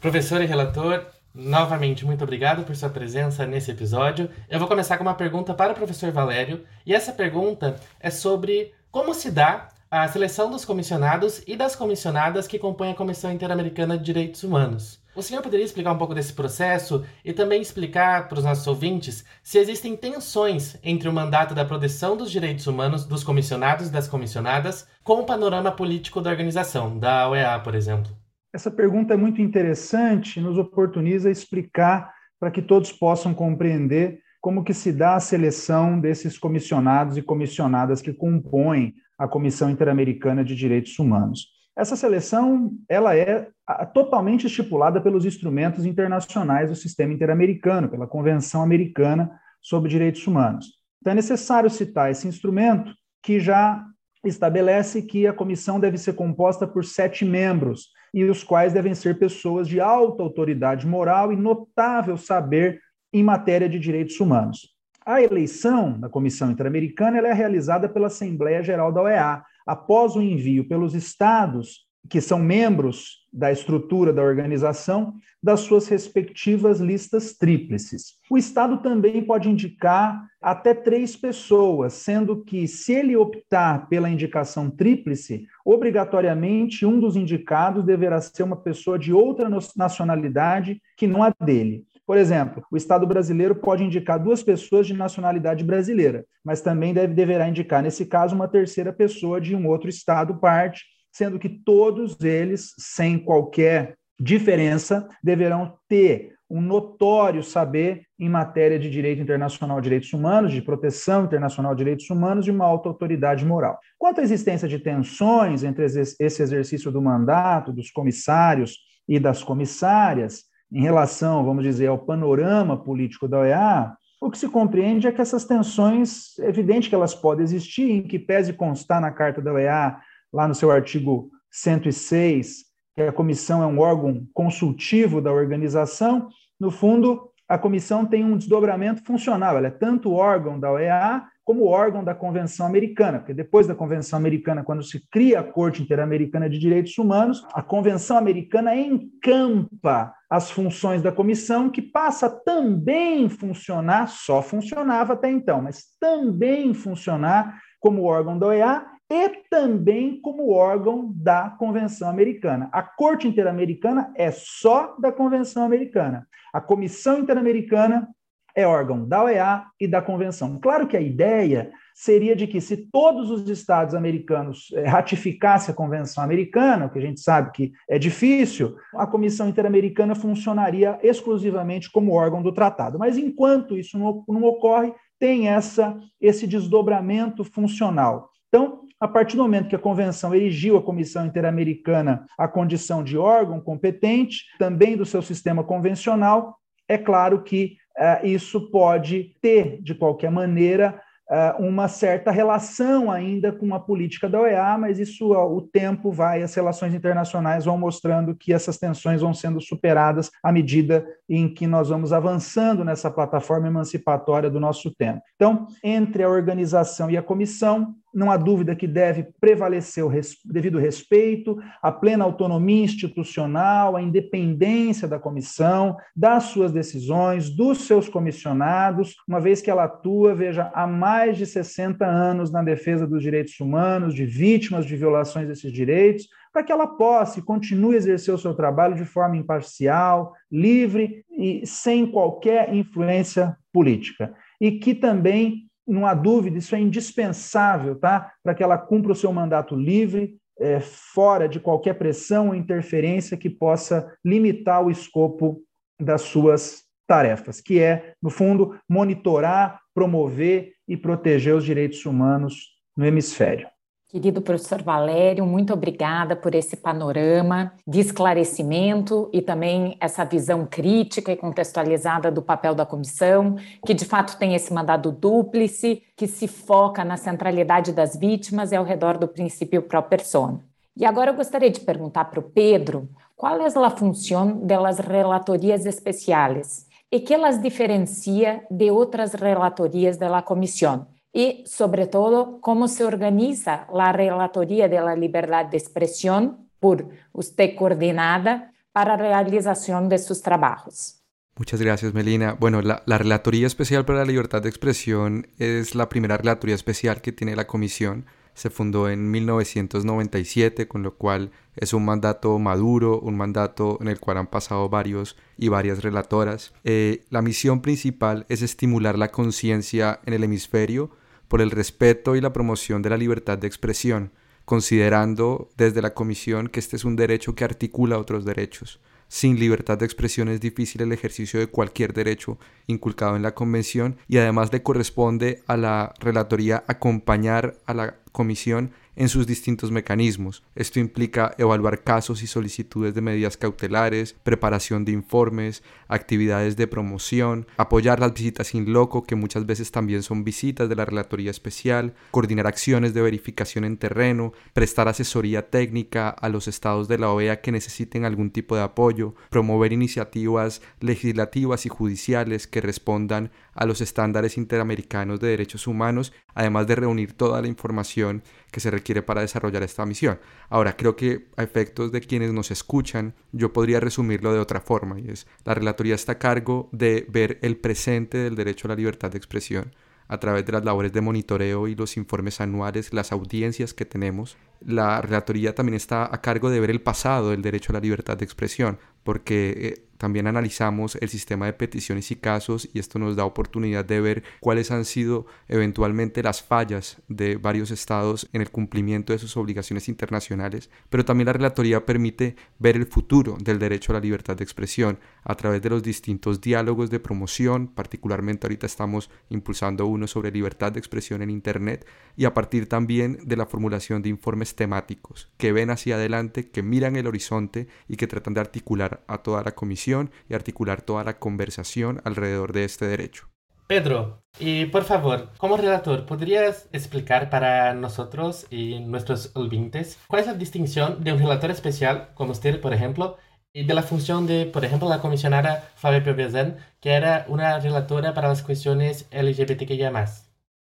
Professor 0.00 0.42
e 0.42 0.46
relator, 0.46 1.06
novamente 1.34 2.04
muito 2.04 2.22
obrigado 2.22 2.64
por 2.64 2.76
sua 2.76 2.90
presença 2.90 3.46
nesse 3.46 3.70
episódio. 3.70 4.28
Eu 4.48 4.58
vou 4.58 4.68
começar 4.68 4.98
com 4.98 5.02
uma 5.02 5.14
pergunta 5.14 5.54
para 5.54 5.72
o 5.72 5.74
professor 5.74 6.12
Valério, 6.12 6.64
e 6.84 6.94
essa 6.94 7.12
pergunta 7.12 7.80
é 7.98 8.10
sobre 8.10 8.74
como 8.90 9.14
se 9.14 9.30
dá 9.30 9.68
a 9.90 10.06
seleção 10.06 10.50
dos 10.50 10.66
comissionados 10.66 11.42
e 11.46 11.56
das 11.56 11.74
comissionadas 11.74 12.46
que 12.46 12.58
compõem 12.58 12.92
a 12.92 12.94
Comissão 12.94 13.32
Interamericana 13.32 13.96
de 13.96 14.04
Direitos 14.04 14.42
Humanos. 14.42 15.00
O 15.14 15.22
senhor 15.22 15.40
poderia 15.40 15.64
explicar 15.64 15.92
um 15.92 15.98
pouco 15.98 16.14
desse 16.14 16.34
processo 16.34 17.02
e 17.24 17.32
também 17.32 17.62
explicar 17.62 18.28
para 18.28 18.38
os 18.38 18.44
nossos 18.44 18.66
ouvintes 18.66 19.24
se 19.42 19.58
existem 19.58 19.96
tensões 19.96 20.76
entre 20.84 21.08
o 21.08 21.12
mandato 21.12 21.54
da 21.54 21.64
proteção 21.64 22.18
dos 22.18 22.30
direitos 22.30 22.66
humanos 22.66 23.06
dos 23.06 23.24
comissionados 23.24 23.88
e 23.88 23.92
das 23.92 24.08
comissionadas 24.08 24.86
com 25.02 25.20
o 25.20 25.24
panorama 25.24 25.72
político 25.72 26.20
da 26.20 26.28
organização, 26.28 26.98
da 26.98 27.30
OEA, 27.30 27.58
por 27.60 27.74
exemplo? 27.74 28.14
Essa 28.56 28.70
pergunta 28.70 29.12
é 29.12 29.18
muito 29.18 29.42
interessante, 29.42 30.40
nos 30.40 30.56
oportuniza 30.56 31.30
explicar 31.30 32.10
para 32.40 32.50
que 32.50 32.62
todos 32.62 32.90
possam 32.90 33.34
compreender 33.34 34.20
como 34.40 34.64
que 34.64 34.72
se 34.72 34.92
dá 34.92 35.14
a 35.14 35.20
seleção 35.20 36.00
desses 36.00 36.38
comissionados 36.38 37.18
e 37.18 37.22
comissionadas 37.22 38.00
que 38.00 38.14
compõem 38.14 38.94
a 39.18 39.28
Comissão 39.28 39.68
Interamericana 39.68 40.42
de 40.42 40.56
Direitos 40.56 40.98
Humanos. 40.98 41.48
Essa 41.76 41.96
seleção 41.96 42.72
ela 42.88 43.14
é 43.14 43.46
totalmente 43.92 44.46
estipulada 44.46 45.02
pelos 45.02 45.26
instrumentos 45.26 45.84
internacionais 45.84 46.70
do 46.70 46.76
sistema 46.76 47.12
interamericano, 47.12 47.90
pela 47.90 48.06
Convenção 48.06 48.62
Americana 48.62 49.30
sobre 49.60 49.90
Direitos 49.90 50.26
Humanos. 50.26 50.68
Então 51.02 51.12
é 51.12 51.14
necessário 51.14 51.68
citar 51.68 52.10
esse 52.10 52.26
instrumento 52.26 52.90
que 53.22 53.38
já 53.38 53.84
estabelece 54.24 55.02
que 55.02 55.26
a 55.26 55.32
comissão 55.34 55.78
deve 55.78 55.98
ser 55.98 56.14
composta 56.14 56.66
por 56.66 56.86
sete 56.86 57.22
membros, 57.22 57.94
e 58.16 58.24
os 58.24 58.42
quais 58.42 58.72
devem 58.72 58.94
ser 58.94 59.18
pessoas 59.18 59.68
de 59.68 59.78
alta 59.78 60.22
autoridade 60.22 60.86
moral 60.86 61.34
e 61.34 61.36
notável 61.36 62.16
saber 62.16 62.80
em 63.12 63.22
matéria 63.22 63.68
de 63.68 63.78
direitos 63.78 64.18
humanos. 64.18 64.74
A 65.04 65.20
eleição 65.20 66.00
da 66.00 66.08
Comissão 66.08 66.50
Interamericana 66.50 67.18
é 67.18 67.32
realizada 67.34 67.90
pela 67.90 68.06
Assembleia 68.06 68.62
Geral 68.62 68.90
da 68.90 69.02
OEA, 69.02 69.42
após 69.66 70.16
o 70.16 70.22
envio 70.22 70.66
pelos 70.66 70.94
estados 70.94 71.85
que 72.06 72.20
são 72.20 72.38
membros 72.38 73.26
da 73.32 73.52
estrutura 73.52 74.12
da 74.12 74.22
organização, 74.22 75.14
das 75.42 75.60
suas 75.60 75.86
respectivas 75.88 76.80
listas 76.80 77.34
tríplices. 77.36 78.14
O 78.30 78.38
Estado 78.38 78.78
também 78.78 79.22
pode 79.22 79.48
indicar 79.50 80.26
até 80.40 80.72
três 80.72 81.14
pessoas, 81.14 81.92
sendo 81.92 82.42
que, 82.42 82.66
se 82.66 82.94
ele 82.94 83.16
optar 83.16 83.88
pela 83.88 84.08
indicação 84.08 84.70
tríplice, 84.70 85.46
obrigatoriamente 85.64 86.86
um 86.86 86.98
dos 86.98 87.16
indicados 87.16 87.84
deverá 87.84 88.20
ser 88.20 88.42
uma 88.42 88.56
pessoa 88.56 88.98
de 88.98 89.12
outra 89.12 89.50
nacionalidade 89.76 90.80
que 90.96 91.06
não 91.06 91.22
a 91.22 91.32
dele. 91.44 91.84
Por 92.06 92.16
exemplo, 92.16 92.64
o 92.70 92.76
Estado 92.76 93.04
brasileiro 93.04 93.56
pode 93.56 93.82
indicar 93.82 94.22
duas 94.22 94.42
pessoas 94.42 94.86
de 94.86 94.94
nacionalidade 94.94 95.64
brasileira, 95.64 96.24
mas 96.44 96.60
também 96.60 96.94
deve, 96.94 97.12
deverá 97.12 97.48
indicar, 97.48 97.82
nesse 97.82 98.06
caso, 98.06 98.34
uma 98.34 98.46
terceira 98.46 98.92
pessoa 98.92 99.40
de 99.40 99.56
um 99.56 99.66
outro 99.66 99.88
Estado 99.88 100.36
parte 100.36 100.95
sendo 101.16 101.38
que 101.38 101.48
todos 101.48 102.20
eles, 102.20 102.74
sem 102.78 103.18
qualquer 103.18 103.94
diferença, 104.20 105.08
deverão 105.22 105.78
ter 105.88 106.34
um 106.48 106.60
notório 106.60 107.42
saber 107.42 108.02
em 108.18 108.28
matéria 108.28 108.78
de 108.78 108.90
direito 108.90 109.22
internacional 109.22 109.80
de 109.80 109.84
direitos 109.84 110.12
humanos, 110.12 110.52
de 110.52 110.60
proteção 110.60 111.24
internacional 111.24 111.74
de 111.74 111.78
direitos 111.78 112.10
humanos, 112.10 112.44
de 112.44 112.50
uma 112.50 112.66
alta 112.66 112.90
autoridade 112.90 113.46
moral. 113.46 113.78
Quanto 113.98 114.20
à 114.20 114.22
existência 114.22 114.68
de 114.68 114.78
tensões 114.78 115.64
entre 115.64 115.86
esse 115.86 116.42
exercício 116.42 116.92
do 116.92 117.00
mandato 117.00 117.72
dos 117.72 117.90
comissários 117.90 118.78
e 119.08 119.18
das 119.18 119.42
comissárias, 119.42 120.44
em 120.70 120.82
relação, 120.82 121.44
vamos 121.44 121.64
dizer, 121.64 121.86
ao 121.86 121.98
panorama 121.98 122.76
político 122.76 123.26
da 123.26 123.40
OEA, 123.40 123.92
o 124.20 124.30
que 124.30 124.38
se 124.38 124.48
compreende 124.48 125.06
é 125.06 125.12
que 125.12 125.20
essas 125.20 125.44
tensões, 125.44 126.38
é 126.38 126.48
evidente 126.48 126.88
que 126.88 126.94
elas 126.94 127.14
podem 127.14 127.44
existir, 127.44 127.90
em 127.90 128.02
que 128.02 128.18
pese 128.18 128.52
constar 128.52 129.00
na 129.00 129.10
Carta 129.10 129.40
da 129.40 129.52
OEA 129.52 129.96
lá 130.32 130.46
no 130.46 130.54
seu 130.54 130.70
artigo 130.70 131.30
106, 131.50 132.64
que 132.94 133.02
a 133.02 133.12
comissão 133.12 133.62
é 133.62 133.66
um 133.66 133.78
órgão 133.78 134.26
consultivo 134.32 135.20
da 135.20 135.32
organização, 135.32 136.28
no 136.58 136.70
fundo, 136.70 137.30
a 137.48 137.58
comissão 137.58 138.04
tem 138.04 138.24
um 138.24 138.36
desdobramento 138.36 139.04
funcional, 139.04 139.56
ela 139.56 139.68
é 139.68 139.70
tanto 139.70 140.12
órgão 140.12 140.58
da 140.58 140.72
OEA 140.72 141.22
como 141.44 141.66
órgão 141.66 142.02
da 142.02 142.12
Convenção 142.12 142.66
Americana, 142.66 143.20
porque 143.20 143.32
depois 143.32 143.68
da 143.68 143.74
Convenção 143.74 144.18
Americana, 144.18 144.64
quando 144.64 144.82
se 144.82 145.08
cria 145.08 145.38
a 145.38 145.44
Corte 145.44 145.80
Interamericana 145.80 146.50
de 146.50 146.58
Direitos 146.58 146.98
Humanos, 146.98 147.46
a 147.54 147.62
Convenção 147.62 148.16
Americana 148.16 148.74
encampa 148.74 150.12
as 150.28 150.50
funções 150.50 151.02
da 151.02 151.12
comissão, 151.12 151.70
que 151.70 151.80
passa 151.80 152.28
também 152.28 153.28
funcionar, 153.28 154.08
só 154.08 154.42
funcionava 154.42 155.12
até 155.12 155.30
então, 155.30 155.62
mas 155.62 155.84
também 156.00 156.74
funcionar 156.74 157.60
como 157.78 158.02
órgão 158.02 158.36
da 158.36 158.48
OEA 158.48 158.84
e 159.10 159.28
também 159.48 160.20
como 160.20 160.50
órgão 160.50 161.12
da 161.14 161.50
Convenção 161.50 162.08
Americana. 162.08 162.68
A 162.72 162.82
Corte 162.82 163.28
Interamericana 163.28 164.12
é 164.16 164.30
só 164.30 164.96
da 164.98 165.12
Convenção 165.12 165.64
Americana. 165.64 166.26
A 166.52 166.60
Comissão 166.60 167.18
Interamericana 167.18 168.08
é 168.56 168.66
órgão 168.66 169.06
da 169.06 169.24
OEA 169.24 169.64
e 169.78 169.86
da 169.86 170.00
Convenção. 170.00 170.58
Claro 170.58 170.88
que 170.88 170.96
a 170.96 171.00
ideia 171.00 171.70
seria 171.94 172.34
de 172.34 172.46
que 172.46 172.60
se 172.60 172.88
todos 172.90 173.30
os 173.30 173.48
estados 173.50 173.94
americanos 173.94 174.68
eh, 174.72 174.86
ratificassem 174.86 175.72
a 175.72 175.76
Convenção 175.76 176.24
Americana, 176.24 176.86
o 176.86 176.90
que 176.90 176.98
a 176.98 177.02
gente 177.02 177.20
sabe 177.20 177.52
que 177.52 177.72
é 177.88 177.98
difícil, 177.98 178.74
a 178.94 179.06
Comissão 179.06 179.46
Interamericana 179.46 180.14
funcionaria 180.14 180.98
exclusivamente 181.02 181.92
como 181.92 182.12
órgão 182.12 182.42
do 182.42 182.52
tratado. 182.52 182.98
Mas 182.98 183.18
enquanto 183.18 183.76
isso 183.76 183.98
não, 183.98 184.24
não 184.26 184.42
ocorre, 184.44 184.92
tem 185.18 185.48
essa 185.48 185.98
esse 186.18 186.46
desdobramento 186.46 187.44
funcional. 187.44 188.30
Então, 188.48 188.85
a 189.00 189.06
partir 189.06 189.36
do 189.36 189.42
momento 189.42 189.68
que 189.68 189.76
a 189.76 189.80
convenção 189.80 190.34
erigiu 190.34 190.76
a 190.76 190.82
Comissão 190.82 191.26
Interamericana 191.26 192.26
à 192.38 192.48
condição 192.48 193.04
de 193.04 193.18
órgão 193.18 193.60
competente, 193.60 194.44
também 194.58 194.96
do 194.96 195.04
seu 195.04 195.20
sistema 195.20 195.62
convencional, 195.62 196.56
é 196.88 196.96
claro 196.96 197.42
que 197.42 197.76
uh, 197.98 198.26
isso 198.26 198.70
pode 198.70 199.36
ter, 199.42 199.82
de 199.82 199.94
qualquer 199.94 200.30
maneira, 200.30 201.00
uh, 201.30 201.62
uma 201.62 201.88
certa 201.88 202.30
relação 202.30 203.10
ainda 203.10 203.52
com 203.52 203.74
a 203.74 203.80
política 203.80 204.28
da 204.28 204.40
OEA, 204.40 204.78
mas 204.78 204.98
isso 204.98 205.32
o 205.32 205.60
tempo 205.60 206.10
vai, 206.10 206.42
as 206.42 206.54
relações 206.54 206.94
internacionais 206.94 207.64
vão 207.64 207.76
mostrando 207.76 208.34
que 208.34 208.52
essas 208.52 208.78
tensões 208.78 209.20
vão 209.20 209.34
sendo 209.34 209.60
superadas 209.60 210.30
à 210.42 210.52
medida 210.52 211.06
em 211.28 211.52
que 211.52 211.66
nós 211.66 211.88
vamos 211.88 212.12
avançando 212.12 212.84
nessa 212.84 213.10
plataforma 213.10 213.66
emancipatória 213.66 214.48
do 214.48 214.60
nosso 214.60 214.94
tempo. 214.94 215.20
Então, 215.34 215.66
entre 215.82 216.22
a 216.22 216.28
organização 216.28 217.10
e 217.10 217.16
a 217.16 217.22
comissão, 217.22 217.94
não 218.16 218.30
há 218.30 218.36
dúvida 218.38 218.74
que 218.74 218.86
deve 218.86 219.28
prevalecer 219.38 220.02
o 220.02 220.08
res, 220.08 220.38
devido 220.42 220.78
respeito, 220.78 221.58
a 221.82 221.92
plena 221.92 222.24
autonomia 222.24 222.82
institucional, 222.82 223.94
a 223.94 224.00
independência 224.00 225.06
da 225.06 225.18
comissão, 225.18 225.94
das 226.16 226.44
suas 226.44 226.72
decisões, 226.72 227.50
dos 227.50 227.82
seus 227.82 228.08
comissionados, 228.08 229.16
uma 229.28 229.38
vez 229.38 229.60
que 229.60 229.70
ela 229.70 229.84
atua, 229.84 230.34
veja, 230.34 230.70
há 230.74 230.86
mais 230.86 231.36
de 231.36 231.44
60 231.44 232.06
anos 232.06 232.50
na 232.50 232.62
defesa 232.62 233.06
dos 233.06 233.22
direitos 233.22 233.60
humanos, 233.60 234.14
de 234.14 234.24
vítimas 234.24 234.86
de 234.86 234.96
violações 234.96 235.46
desses 235.46 235.70
direitos, 235.70 236.26
para 236.50 236.64
que 236.64 236.72
ela 236.72 236.86
possa 236.86 237.38
e 237.38 237.42
continue 237.42 237.96
a 237.96 237.98
exercer 237.98 238.32
o 238.32 238.38
seu 238.38 238.54
trabalho 238.54 238.96
de 238.96 239.04
forma 239.04 239.36
imparcial, 239.36 240.32
livre 240.50 241.22
e 241.30 241.66
sem 241.66 242.10
qualquer 242.10 242.74
influência 242.74 243.54
política. 243.70 244.32
E 244.58 244.72
que 244.72 244.94
também 244.94 245.66
não 245.86 246.06
há 246.06 246.14
dúvida, 246.14 246.58
isso 246.58 246.74
é 246.74 246.80
indispensável 246.80 247.94
tá? 247.96 248.32
para 248.42 248.54
que 248.54 248.62
ela 248.62 248.76
cumpra 248.76 249.12
o 249.12 249.16
seu 249.16 249.32
mandato 249.32 249.76
livre, 249.76 250.36
é, 250.58 250.80
fora 250.80 251.48
de 251.48 251.60
qualquer 251.60 251.94
pressão 251.94 252.48
ou 252.48 252.54
interferência 252.54 253.36
que 253.36 253.50
possa 253.50 254.10
limitar 254.24 254.82
o 254.82 254.90
escopo 254.90 255.62
das 256.00 256.22
suas 256.22 256.84
tarefas, 257.06 257.60
que 257.60 257.78
é, 257.78 258.14
no 258.20 258.30
fundo, 258.30 258.78
monitorar, 258.88 259.80
promover 259.94 260.72
e 260.88 260.96
proteger 260.96 261.54
os 261.54 261.64
direitos 261.64 262.04
humanos 262.04 262.74
no 262.96 263.04
hemisfério. 263.04 263.68
Querido 264.08 264.40
professor 264.40 264.80
Valério, 264.82 265.44
muito 265.44 265.72
obrigada 265.72 266.36
por 266.36 266.54
esse 266.54 266.76
panorama 266.76 267.72
de 267.84 267.98
esclarecimento 267.98 269.28
e 269.32 269.42
também 269.42 269.96
essa 270.00 270.24
visão 270.24 270.64
crítica 270.64 271.32
e 271.32 271.36
contextualizada 271.36 272.30
do 272.30 272.40
papel 272.40 272.72
da 272.72 272.86
comissão, 272.86 273.56
que 273.84 273.92
de 273.92 274.04
fato 274.04 274.38
tem 274.38 274.54
esse 274.54 274.72
mandado 274.72 275.10
dúplice, 275.10 276.04
que 276.16 276.28
se 276.28 276.46
foca 276.46 277.04
na 277.04 277.16
centralidade 277.16 277.90
das 277.90 278.16
vítimas 278.16 278.70
e 278.70 278.76
ao 278.76 278.84
redor 278.84 279.18
do 279.18 279.26
princípio 279.26 279.82
pro 279.82 280.00
persona. 280.04 280.60
E 280.96 281.04
agora 281.04 281.32
eu 281.32 281.34
gostaria 281.34 281.70
de 281.70 281.80
perguntar 281.80 282.26
para 282.26 282.38
o 282.38 282.44
Pedro 282.44 283.08
qual 283.34 283.60
é 283.60 283.66
a 283.66 283.90
função 283.90 284.64
das 284.64 285.00
relatorias 285.00 285.84
especiais 285.84 286.86
e 287.10 287.18
que 287.18 287.34
elas 287.34 287.60
diferencia 287.60 288.64
de 288.70 288.88
outras 288.88 289.34
relatorias 289.34 290.16
da 290.16 290.40
comissão 290.40 291.08
y, 291.36 291.64
sobre 291.66 292.06
todo, 292.06 292.62
cómo 292.62 292.88
se 292.88 293.04
organiza 293.04 293.86
la 293.92 294.10
Relatoría 294.10 294.88
de 294.88 294.98
la 294.98 295.14
Libertad 295.14 295.66
de 295.66 295.76
Expresión 295.76 296.70
por 296.80 297.10
usted 297.32 297.76
coordinada 297.76 298.72
para 298.90 299.18
realización 299.18 300.08
de 300.08 300.16
sus 300.16 300.40
trabajos. 300.40 301.20
Muchas 301.58 301.82
gracias, 301.82 302.14
Melina. 302.14 302.56
Bueno, 302.58 302.80
la, 302.80 303.02
la, 303.04 303.18
Relatoría 303.18 303.66
Especial 303.66 304.06
para 304.06 304.20
la 304.20 304.24
Libertad 304.24 304.62
de 304.62 304.70
Expresión 304.70 305.48
es 305.58 305.94
la 305.94 306.08
primera 306.08 306.38
relatoría 306.38 306.74
especial 306.74 307.20
que 307.20 307.32
tiene 307.32 307.54
la 307.54 307.66
Comisión. 307.66 308.24
Se 308.54 308.70
fundó 308.70 309.10
en 309.10 309.30
1997, 309.30 310.88
con 310.88 311.02
lo 311.02 311.16
cual 311.16 311.50
es 311.76 311.92
un 311.92 312.06
mandato 312.06 312.58
maduro, 312.58 313.20
un 313.20 313.36
mandato 313.36 313.98
en 314.00 314.08
el 314.08 314.20
cual 314.20 314.38
han 314.38 314.46
pasado 314.46 314.88
varios 314.88 315.36
y 315.58 315.68
varias 315.68 316.02
relatoras. 316.02 316.72
Eh, 316.82 317.26
la 317.28 317.42
misión 317.42 317.82
principal 317.82 318.46
es 318.48 318.62
estimular 318.62 319.18
la 319.18 319.30
conciencia 319.30 320.20
en 320.24 320.32
el 320.32 320.44
hemisferio 320.44 321.10
por 321.48 321.60
el 321.60 321.70
respeto 321.70 322.36
y 322.36 322.40
la 322.40 322.52
promoción 322.52 323.02
de 323.02 323.10
la 323.10 323.16
libertad 323.16 323.58
de 323.58 323.66
expresión, 323.66 324.32
considerando 324.64 325.68
desde 325.76 326.02
la 326.02 326.14
Comisión 326.14 326.68
que 326.68 326.80
este 326.80 326.96
es 326.96 327.04
un 327.04 327.16
derecho 327.16 327.54
que 327.54 327.64
articula 327.64 328.18
otros 328.18 328.44
derechos. 328.44 329.00
Sin 329.28 329.58
libertad 329.58 329.98
de 329.98 330.04
expresión 330.04 330.48
es 330.48 330.60
difícil 330.60 331.02
el 331.02 331.12
ejercicio 331.12 331.58
de 331.58 331.66
cualquier 331.66 332.12
derecho 332.12 332.58
inculcado 332.86 333.34
en 333.34 333.42
la 333.42 333.54
Convención 333.54 334.18
y 334.28 334.38
además 334.38 334.72
le 334.72 334.82
corresponde 334.82 335.62
a 335.66 335.76
la 335.76 336.14
Relatoría 336.20 336.84
acompañar 336.86 337.80
a 337.86 337.94
la 337.94 338.16
Comisión 338.30 338.92
en 339.16 339.28
sus 339.28 339.46
distintos 339.46 339.90
mecanismos. 339.90 340.62
Esto 340.74 341.00
implica 341.00 341.54
evaluar 341.58 342.04
casos 342.04 342.42
y 342.42 342.46
solicitudes 342.46 343.14
de 343.14 343.22
medidas 343.22 343.56
cautelares, 343.56 344.36
preparación 344.42 345.04
de 345.04 345.12
informes, 345.12 345.82
actividades 346.08 346.76
de 346.76 346.86
promoción, 346.86 347.66
apoyar 347.76 348.20
las 348.20 348.34
visitas 348.34 348.74
in 348.74 348.92
loco, 348.92 349.24
que 349.24 349.34
muchas 349.34 349.66
veces 349.66 349.90
también 349.90 350.22
son 350.22 350.44
visitas 350.44 350.88
de 350.88 350.96
la 350.96 351.04
Relatoría 351.04 351.50
Especial, 351.50 352.14
coordinar 352.30 352.66
acciones 352.66 353.14
de 353.14 353.22
verificación 353.22 353.84
en 353.84 353.96
terreno, 353.96 354.52
prestar 354.72 355.08
asesoría 355.08 355.70
técnica 355.70 356.28
a 356.28 356.48
los 356.48 356.68
estados 356.68 357.08
de 357.08 357.18
la 357.18 357.30
OEA 357.30 357.60
que 357.60 357.72
necesiten 357.72 358.24
algún 358.24 358.50
tipo 358.50 358.76
de 358.76 358.82
apoyo, 358.82 359.34
promover 359.50 359.92
iniciativas 359.92 360.82
legislativas 361.00 361.86
y 361.86 361.88
judiciales 361.88 362.66
que 362.66 362.80
respondan 362.80 363.50
a 363.76 363.86
los 363.86 364.00
estándares 364.00 364.56
interamericanos 364.56 365.38
de 365.38 365.48
derechos 365.48 365.86
humanos, 365.86 366.32
además 366.54 366.86
de 366.86 366.96
reunir 366.96 367.34
toda 367.34 367.60
la 367.60 367.68
información 367.68 368.42
que 368.72 368.80
se 368.80 368.90
requiere 368.90 369.22
para 369.22 369.42
desarrollar 369.42 369.82
esta 369.82 370.06
misión. 370.06 370.40
Ahora, 370.68 370.96
creo 370.96 371.14
que 371.14 371.46
a 371.56 371.62
efectos 371.62 372.10
de 372.10 372.20
quienes 372.20 372.52
nos 372.52 372.70
escuchan, 372.70 373.34
yo 373.52 373.72
podría 373.72 374.00
resumirlo 374.00 374.52
de 374.52 374.58
otra 374.58 374.80
forma, 374.80 375.20
y 375.20 375.28
es 375.28 375.46
la 375.64 375.74
relatoría 375.74 376.14
está 376.14 376.32
a 376.32 376.38
cargo 376.38 376.88
de 376.90 377.26
ver 377.28 377.58
el 377.62 377.76
presente 377.76 378.38
del 378.38 378.56
derecho 378.56 378.88
a 378.88 378.90
la 378.90 378.96
libertad 378.96 379.30
de 379.30 379.38
expresión 379.38 379.94
a 380.28 380.38
través 380.38 380.66
de 380.66 380.72
las 380.72 380.84
labores 380.84 381.12
de 381.12 381.20
monitoreo 381.20 381.88
y 381.88 381.94
los 381.94 382.16
informes 382.16 382.60
anuales, 382.60 383.12
las 383.12 383.32
audiencias 383.32 383.94
que 383.94 384.04
tenemos. 384.04 384.56
La 384.80 385.20
relatoría 385.20 385.74
también 385.74 385.94
está 385.94 386.24
a 386.24 386.40
cargo 386.40 386.70
de 386.70 386.80
ver 386.80 386.90
el 386.90 387.00
pasado 387.00 387.50
del 387.50 387.62
derecho 387.62 387.92
a 387.92 387.94
la 387.94 388.00
libertad 388.00 388.36
de 388.36 388.44
expresión, 388.44 388.98
porque 389.26 389.74
eh, 389.76 390.06
también 390.18 390.46
analizamos 390.46 391.16
el 391.20 391.28
sistema 391.28 391.66
de 391.66 391.72
peticiones 391.72 392.30
y 392.30 392.36
casos 392.36 392.88
y 392.92 393.00
esto 393.00 393.18
nos 393.18 393.36
da 393.36 393.44
oportunidad 393.44 394.04
de 394.04 394.20
ver 394.20 394.44
cuáles 394.60 394.90
han 394.90 395.04
sido 395.04 395.46
eventualmente 395.68 396.42
las 396.42 396.62
fallas 396.62 397.20
de 397.28 397.56
varios 397.56 397.90
estados 397.90 398.48
en 398.52 398.62
el 398.62 398.70
cumplimiento 398.70 399.32
de 399.32 399.38
sus 399.38 399.56
obligaciones 399.56 400.08
internacionales, 400.08 400.90
pero 401.10 401.24
también 401.24 401.46
la 401.46 401.52
relatoría 401.52 402.06
permite 402.06 402.56
ver 402.78 402.96
el 402.96 403.06
futuro 403.06 403.56
del 403.60 403.78
derecho 403.78 404.12
a 404.12 404.14
la 404.14 404.20
libertad 404.20 404.56
de 404.56 404.64
expresión 404.64 405.18
a 405.42 405.54
través 405.54 405.82
de 405.82 405.90
los 405.90 406.02
distintos 406.02 406.60
diálogos 406.60 407.10
de 407.10 407.20
promoción, 407.20 407.88
particularmente 407.88 408.66
ahorita 408.66 408.86
estamos 408.86 409.30
impulsando 409.50 410.06
uno 410.06 410.26
sobre 410.26 410.50
libertad 410.50 410.92
de 410.92 411.00
expresión 411.00 411.42
en 411.42 411.50
Internet 411.50 412.06
y 412.36 412.44
a 412.44 412.54
partir 412.54 412.88
también 412.88 413.38
de 413.44 413.56
la 413.56 413.66
formulación 413.66 414.22
de 414.22 414.28
informes 414.28 414.74
temáticos 414.74 415.50
que 415.56 415.72
ven 415.72 415.90
hacia 415.90 416.14
adelante, 416.14 416.70
que 416.70 416.82
miran 416.82 417.16
el 417.16 417.26
horizonte 417.26 417.88
y 418.08 418.16
que 418.16 418.26
tratan 418.26 418.54
de 418.54 418.60
articular 418.60 419.15
a 419.26 419.38
toda 419.38 419.62
la 419.62 419.74
comisión 419.74 420.30
y 420.48 420.54
articular 420.54 421.02
toda 421.02 421.24
la 421.24 421.38
conversación 421.38 422.20
alrededor 422.24 422.72
de 422.72 422.84
este 422.84 423.06
derecho. 423.06 423.48
Pedro, 423.86 424.42
y 424.58 424.86
por 424.86 425.04
favor, 425.04 425.50
como 425.58 425.76
relator, 425.76 426.26
¿podrías 426.26 426.88
explicar 426.92 427.50
para 427.50 427.94
nosotros 427.94 428.66
y 428.68 428.98
nuestros 428.98 429.52
oyentes 429.54 430.18
cuál 430.26 430.40
es 430.40 430.48
la 430.48 430.54
distinción 430.54 431.22
de 431.22 431.32
un 431.32 431.38
relator 431.38 431.70
especial, 431.70 432.30
como 432.34 432.50
usted, 432.50 432.80
por 432.80 432.92
ejemplo, 432.92 433.36
y 433.72 433.84
de 433.84 433.94
la 433.94 434.02
función 434.02 434.46
de, 434.46 434.66
por 434.66 434.84
ejemplo, 434.84 435.08
la 435.08 435.20
comisionada 435.20 435.90
Fabio 435.94 436.24
Piovesan, 436.24 436.78
que 437.00 437.10
era 437.10 437.44
una 437.48 437.78
relatora 437.78 438.34
para 438.34 438.48
las 438.48 438.62
cuestiones 438.62 439.28
LGBTQIA+. 439.30 440.10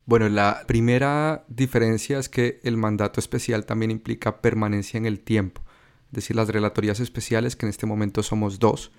Bueno, 0.05 0.29
la 0.29 0.62
primera 0.67 1.45
diferencia 1.49 2.19
es 2.19 2.29
que 2.29 2.61
el 2.65 2.77
mandato 2.77 3.19
especial 3.19 3.67
también 3.67 3.91
implica 3.91 4.43
permanencia 4.43 4.99
en 4.99 5.07
el 5.07 5.21
tiempo. 5.21 5.62
Decir, 6.12 6.37
las 6.37 6.49
relatorías 6.49 7.00
especiales, 7.00 7.57
que 7.57 7.66
en 7.66 7.71
este 7.71 7.87
momento 7.87 8.23
somos 8.23 8.61
dos, 8.61 8.92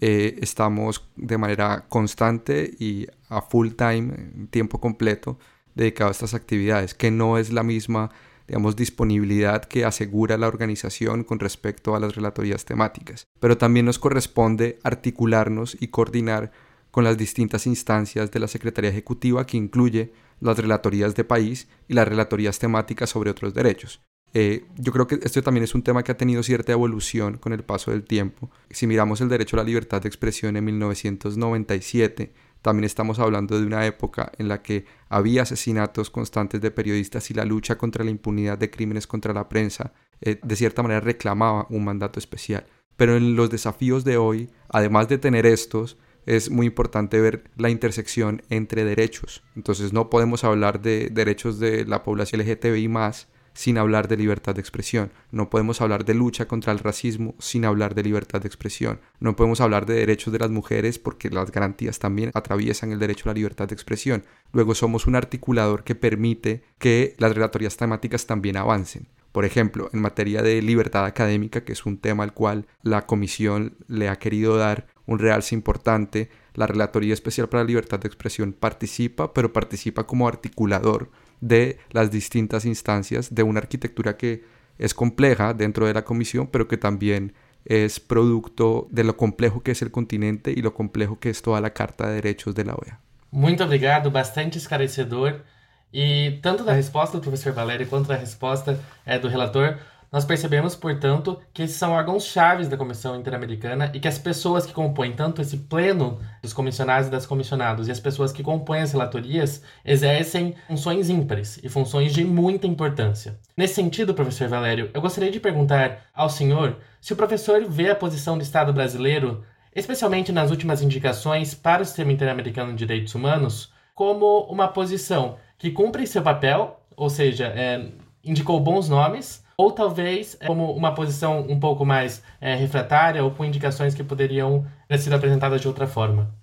eh, 0.00 0.38
estamos 0.40 1.06
de 1.16 1.36
manera 1.36 1.84
constante 1.88 2.74
y 2.78 3.06
a 3.28 3.42
full 3.42 3.72
time, 3.72 4.48
tiempo 4.50 4.80
completo, 4.80 5.38
dedicado 5.74 6.08
a 6.08 6.12
estas 6.12 6.34
actividades, 6.34 6.94
que 6.94 7.10
no 7.10 7.36
es 7.36 7.52
la 7.52 7.62
misma 7.62 8.10
digamos, 8.46 8.76
disponibilidad 8.76 9.64
que 9.64 9.84
asegura 9.84 10.36
la 10.36 10.48
organización 10.48 11.24
con 11.24 11.38
respecto 11.38 11.94
a 11.94 12.00
las 12.00 12.14
relatorías 12.14 12.64
temáticas. 12.64 13.26
Pero 13.40 13.56
también 13.56 13.86
nos 13.86 13.98
corresponde 13.98 14.78
articularnos 14.82 15.76
y 15.80 15.88
coordinar 15.88 16.50
con 16.90 17.04
las 17.04 17.16
distintas 17.16 17.66
instancias 17.66 18.30
de 18.30 18.40
la 18.40 18.48
Secretaría 18.48 18.90
Ejecutiva 18.90 19.46
que 19.46 19.56
incluye 19.56 20.12
las 20.40 20.58
relatorías 20.58 21.14
de 21.14 21.24
país 21.24 21.68
y 21.88 21.94
las 21.94 22.06
relatorías 22.06 22.58
temáticas 22.58 23.10
sobre 23.10 23.30
otros 23.30 23.54
derechos. 23.54 24.02
Eh, 24.34 24.64
yo 24.76 24.92
creo 24.92 25.06
que 25.06 25.18
esto 25.22 25.42
también 25.42 25.64
es 25.64 25.74
un 25.74 25.82
tema 25.82 26.02
que 26.02 26.12
ha 26.12 26.16
tenido 26.16 26.42
cierta 26.42 26.72
evolución 26.72 27.36
con 27.36 27.52
el 27.52 27.64
paso 27.64 27.90
del 27.90 28.04
tiempo. 28.04 28.50
Si 28.70 28.86
miramos 28.86 29.20
el 29.20 29.28
derecho 29.28 29.56
a 29.56 29.58
la 29.58 29.64
libertad 29.64 30.00
de 30.00 30.08
expresión 30.08 30.56
en 30.56 30.64
1997, 30.64 32.32
también 32.62 32.84
estamos 32.84 33.18
hablando 33.18 33.58
de 33.58 33.66
una 33.66 33.84
época 33.86 34.32
en 34.38 34.48
la 34.48 34.62
que 34.62 34.86
había 35.08 35.42
asesinatos 35.42 36.10
constantes 36.10 36.60
de 36.60 36.70
periodistas 36.70 37.30
y 37.30 37.34
la 37.34 37.44
lucha 37.44 37.76
contra 37.76 38.04
la 38.04 38.10
impunidad 38.10 38.56
de 38.56 38.70
crímenes 38.70 39.06
contra 39.06 39.34
la 39.34 39.48
prensa 39.48 39.92
eh, 40.20 40.38
de 40.42 40.56
cierta 40.56 40.82
manera 40.82 41.00
reclamaba 41.00 41.66
un 41.68 41.84
mandato 41.84 42.18
especial. 42.18 42.64
Pero 42.96 43.16
en 43.16 43.34
los 43.34 43.50
desafíos 43.50 44.04
de 44.04 44.16
hoy, 44.16 44.48
además 44.68 45.08
de 45.08 45.18
tener 45.18 45.44
estos, 45.44 45.98
es 46.24 46.50
muy 46.50 46.66
importante 46.66 47.20
ver 47.20 47.50
la 47.56 47.68
intersección 47.68 48.42
entre 48.48 48.84
derechos. 48.84 49.42
Entonces 49.56 49.92
no 49.92 50.08
podemos 50.08 50.44
hablar 50.44 50.80
de 50.80 51.08
derechos 51.10 51.58
de 51.58 51.84
la 51.84 52.04
población 52.04 52.40
LGTBI 52.42 52.86
más 52.86 53.28
sin 53.54 53.78
hablar 53.78 54.08
de 54.08 54.16
libertad 54.16 54.54
de 54.54 54.60
expresión. 54.60 55.12
No 55.30 55.50
podemos 55.50 55.80
hablar 55.80 56.04
de 56.04 56.14
lucha 56.14 56.46
contra 56.46 56.72
el 56.72 56.78
racismo 56.78 57.34
sin 57.38 57.64
hablar 57.64 57.94
de 57.94 58.02
libertad 58.02 58.40
de 58.40 58.48
expresión. 58.48 59.00
No 59.20 59.36
podemos 59.36 59.60
hablar 59.60 59.86
de 59.86 59.94
derechos 59.94 60.32
de 60.32 60.38
las 60.38 60.50
mujeres 60.50 60.98
porque 60.98 61.30
las 61.30 61.50
garantías 61.50 61.98
también 61.98 62.30
atraviesan 62.34 62.92
el 62.92 62.98
derecho 62.98 63.28
a 63.28 63.32
la 63.32 63.38
libertad 63.38 63.68
de 63.68 63.74
expresión. 63.74 64.24
Luego 64.52 64.74
somos 64.74 65.06
un 65.06 65.16
articulador 65.16 65.84
que 65.84 65.94
permite 65.94 66.64
que 66.78 67.14
las 67.18 67.34
relatorías 67.34 67.76
temáticas 67.76 68.26
también 68.26 68.56
avancen. 68.56 69.08
Por 69.32 69.46
ejemplo, 69.46 69.88
en 69.94 70.02
materia 70.02 70.42
de 70.42 70.60
libertad 70.60 71.06
académica, 71.06 71.64
que 71.64 71.72
es 71.72 71.86
un 71.86 71.96
tema 71.96 72.22
al 72.22 72.34
cual 72.34 72.66
la 72.82 73.06
Comisión 73.06 73.76
le 73.88 74.10
ha 74.10 74.18
querido 74.18 74.56
dar 74.56 74.88
un 75.06 75.18
realce 75.18 75.54
importante, 75.54 76.28
la 76.54 76.66
Relatoría 76.66 77.14
Especial 77.14 77.48
para 77.48 77.62
la 77.62 77.68
Libertad 77.68 77.98
de 77.98 78.08
Expresión 78.08 78.52
participa, 78.52 79.32
pero 79.32 79.52
participa 79.52 80.06
como 80.06 80.28
articulador 80.28 81.10
de 81.42 81.78
las 81.90 82.10
distintas 82.10 82.64
instancias 82.64 83.34
de 83.34 83.42
una 83.42 83.58
arquitectura 83.58 84.16
que 84.16 84.44
es 84.78 84.94
compleja 84.94 85.52
dentro 85.52 85.86
de 85.86 85.92
la 85.92 86.04
comisión, 86.04 86.46
pero 86.46 86.66
que 86.66 86.78
también 86.78 87.34
es 87.64 88.00
producto 88.00 88.88
de 88.90 89.04
lo 89.04 89.16
complejo 89.16 89.62
que 89.62 89.72
es 89.72 89.82
el 89.82 89.90
continente 89.90 90.52
y 90.52 90.62
lo 90.62 90.72
complejo 90.72 91.18
que 91.18 91.30
es 91.30 91.42
toda 91.42 91.60
la 91.60 91.74
Carta 91.74 92.08
de 92.08 92.14
Derechos 92.14 92.54
de 92.54 92.64
la 92.64 92.74
OEA. 92.74 93.00
Muito 93.30 93.64
obrigado, 93.64 94.10
bastante 94.10 94.58
esclarecedor. 94.58 95.44
E 95.92 96.38
tanto 96.40 96.64
da 96.64 96.72
resposta 96.72 97.18
do 97.18 97.20
professor 97.20 97.52
Valério 97.52 97.86
quanto 97.86 98.08
da 98.08 98.16
resposta 98.16 98.80
é, 99.04 99.18
do 99.18 99.28
relator, 99.28 99.76
Nós 100.12 100.26
percebemos, 100.26 100.76
portanto, 100.76 101.40
que 101.54 101.62
esses 101.62 101.76
são 101.76 101.92
órgãos 101.92 102.26
chaves 102.26 102.68
da 102.68 102.76
Comissão 102.76 103.18
Interamericana 103.18 103.90
e 103.94 103.98
que 103.98 104.06
as 104.06 104.18
pessoas 104.18 104.66
que 104.66 104.72
compõem 104.74 105.12
tanto 105.14 105.40
esse 105.40 105.56
pleno 105.56 106.20
dos 106.42 106.52
comissionados 106.52 107.08
e 107.08 107.10
das 107.10 107.24
comissionados 107.24 107.88
e 107.88 107.90
as 107.90 107.98
pessoas 107.98 108.30
que 108.30 108.42
compõem 108.42 108.82
as 108.82 108.92
relatorias 108.92 109.62
exercem 109.82 110.54
funções 110.68 111.08
ímpares 111.08 111.58
e 111.64 111.68
funções 111.70 112.12
de 112.12 112.26
muita 112.26 112.66
importância. 112.66 113.40
Nesse 113.56 113.72
sentido, 113.72 114.12
professor 114.12 114.48
Valério, 114.48 114.90
eu 114.92 115.00
gostaria 115.00 115.30
de 115.30 115.40
perguntar 115.40 116.02
ao 116.14 116.28
senhor 116.28 116.76
se 117.00 117.14
o 117.14 117.16
professor 117.16 117.64
vê 117.66 117.88
a 117.88 117.96
posição 117.96 118.36
do 118.36 118.42
Estado 118.42 118.70
brasileiro, 118.70 119.42
especialmente 119.74 120.30
nas 120.30 120.50
últimas 120.50 120.82
indicações 120.82 121.54
para 121.54 121.80
o 121.80 121.86
Sistema 121.86 122.12
Interamericano 122.12 122.72
de 122.72 122.78
Direitos 122.78 123.14
Humanos, 123.14 123.72
como 123.94 124.40
uma 124.50 124.68
posição 124.68 125.38
que 125.56 125.70
cumpre 125.70 126.06
seu 126.06 126.20
papel, 126.20 126.78
ou 126.94 127.08
seja, 127.08 127.46
é, 127.46 127.88
indicou 128.22 128.60
bons 128.60 128.90
nomes 128.90 129.41
ou 129.56 129.72
talvez 129.72 130.36
é, 130.40 130.46
como 130.46 130.72
uma 130.72 130.94
posição 130.94 131.40
um 131.48 131.58
pouco 131.58 131.84
mais 131.84 132.22
é, 132.40 132.54
refratária 132.54 133.22
ou 133.22 133.30
com 133.30 133.44
indicações 133.44 133.94
que 133.94 134.04
poderiam 134.04 134.66
ter 134.88 134.98
sido 134.98 135.14
apresentadas 135.14 135.60
de 135.60 135.68
outra 135.68 135.86
forma? 135.86 136.34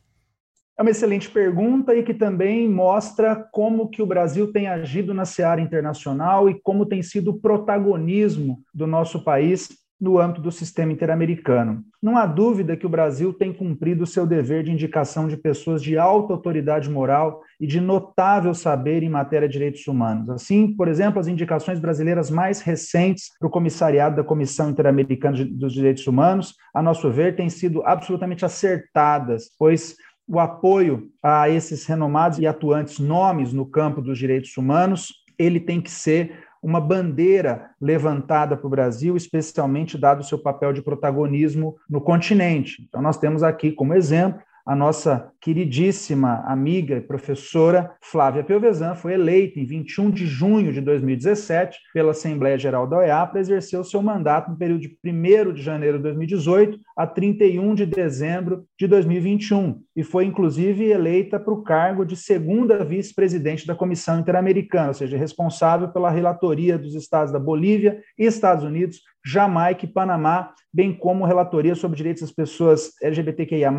É 0.78 0.82
uma 0.82 0.92
excelente 0.92 1.30
pergunta 1.30 1.94
e 1.94 2.04
que 2.04 2.14
também 2.14 2.70
mostra 2.70 3.36
como 3.36 3.90
que 3.90 4.02
o 4.02 4.06
Brasil 4.06 4.50
tem 4.50 4.68
agido 4.68 5.14
na 5.14 5.26
seara 5.26 5.60
internacional 5.60 6.50
e 6.50 6.58
como 6.62 6.86
tem 6.86 7.02
sido 7.02 7.32
o 7.32 7.40
protagonismo 7.40 8.64
do 8.74 8.88
nosso 8.88 9.22
país 9.22 9.68
no 10.00 10.18
âmbito 10.18 10.42
do 10.42 10.52
sistema 10.52 10.94
interamericano. 10.94 11.84
Não 12.02 12.16
há 12.16 12.26
dúvida 12.26 12.78
que 12.78 12.86
o 12.86 12.90
Brasil 12.90 13.34
tem 13.34 13.52
cumprido 13.52 14.04
o 14.04 14.08
seu 14.08 14.26
dever 14.26 14.64
de 14.64 14.72
indicação 14.72 15.28
de 15.28 15.36
pessoas 15.36 15.84
de 15.84 15.98
alta 15.98 16.34
autoridade 16.34 16.90
moral 16.90 17.42
e 17.60 17.68
de 17.68 17.82
notável 17.82 18.54
saber 18.54 19.04
em 19.04 19.10
matéria 19.10 19.48
de 19.48 19.54
direitos 19.54 19.86
humanos. 19.88 20.30
Assim, 20.30 20.74
por 20.74 20.88
exemplo, 20.88 21.20
as 21.20 21.28
indicações 21.28 21.80
brasileiras 21.80 22.32
mais 22.32 22.62
recentes 22.62 23.32
para 23.38 23.48
o 23.48 23.52
comissariado 23.52 24.16
da 24.16 24.24
Comissão 24.24 24.70
Interamericana 24.70 25.44
dos 25.46 25.74
Direitos 25.74 26.08
Humanos, 26.08 26.56
a 26.74 26.82
nosso 26.82 27.12
ver, 27.12 27.36
têm 27.36 27.50
sido 27.50 27.84
absolutamente 27.86 28.46
acertadas, 28.46 29.50
pois 29.60 29.98
o 30.26 30.40
apoio 30.40 31.10
a 31.24 31.50
esses 31.50 31.86
renomados 31.86 32.40
e 32.40 32.48
atuantes 32.48 33.00
nomes 33.00 33.52
no 33.52 33.66
campo 33.66 34.00
dos 34.00 34.18
direitos 34.18 34.56
humanos, 34.56 35.12
ele 35.40 35.60
tem 35.60 35.82
que 35.82 35.90
ser 35.90 36.48
uma 36.62 36.82
bandeira 36.82 37.72
levantada 37.80 38.56
para 38.58 38.68
o 38.68 38.70
Brasil, 38.70 39.16
especialmente 39.16 39.98
dado 39.98 40.22
o 40.22 40.24
seu 40.24 40.38
papel 40.38 40.74
de 40.74 40.82
protagonismo 40.82 41.78
no 41.90 42.02
continente. 42.02 42.86
Então, 42.88 43.02
nós 43.02 43.18
temos 43.18 43.44
aqui 43.44 43.72
como 43.72 43.94
exemplo 43.94 44.42
a 44.66 44.76
nossa 44.76 45.32
queridíssima 45.42 46.44
amiga 46.46 46.98
e 46.98 47.02
professora 47.02 47.92
Flávia 48.02 48.44
Pelvezan 48.44 48.96
foi 48.96 49.14
eleita 49.14 49.60
em 49.60 49.66
21 49.66 50.12
de 50.12 50.26
junho 50.26 50.72
de 50.74 50.82
2017 50.82 51.78
pela 51.94 52.12
Assembleia 52.12 52.58
Geral 52.58 52.88
da 52.88 52.98
OEA 52.98 53.26
para 53.26 53.40
exercer 53.40 53.80
o 53.80 53.84
seu 53.84 54.02
mandato 54.02 54.52
no 54.52 54.58
período 54.58 54.82
de 54.82 54.98
1 55.04 55.54
de 55.54 55.62
janeiro 55.62 55.98
de 55.98 56.04
2018 56.04 56.80
a 56.98 57.08
31 57.08 57.76
de 57.76 57.86
dezembro 57.86 58.66
de 58.78 58.88
2021 58.88 59.82
e 59.96 60.04
foi 60.04 60.26
inclusive 60.26 60.86
eleita 60.86 61.40
para 61.40 61.54
o 61.54 61.64
cargo 61.64 62.06
de 62.06 62.16
segunda 62.16 62.84
vice-presidente 62.84 63.68
da 63.68 63.76
Comissão 63.76 64.20
Interamericana, 64.20 64.90
ou 64.90 64.94
seja, 64.94 65.18
responsável 65.18 65.90
pela 65.90 66.10
relatoria 66.10 66.78
dos 66.78 66.96
estados 66.96 67.34
da 67.34 67.40
Bolívia 67.40 68.02
e 68.18 68.26
Estados 68.26 68.64
Unidos 68.64 69.02
Jamaica 69.26 69.86
e 69.86 69.88
Panamá, 69.88 70.54
bem 70.74 70.94
como 70.94 71.26
relatoria 71.26 71.76
sobre 71.76 71.98
direitos 71.98 72.22
das 72.22 72.32
pessoas 72.32 72.92
LGBTQIA+, 73.02 73.72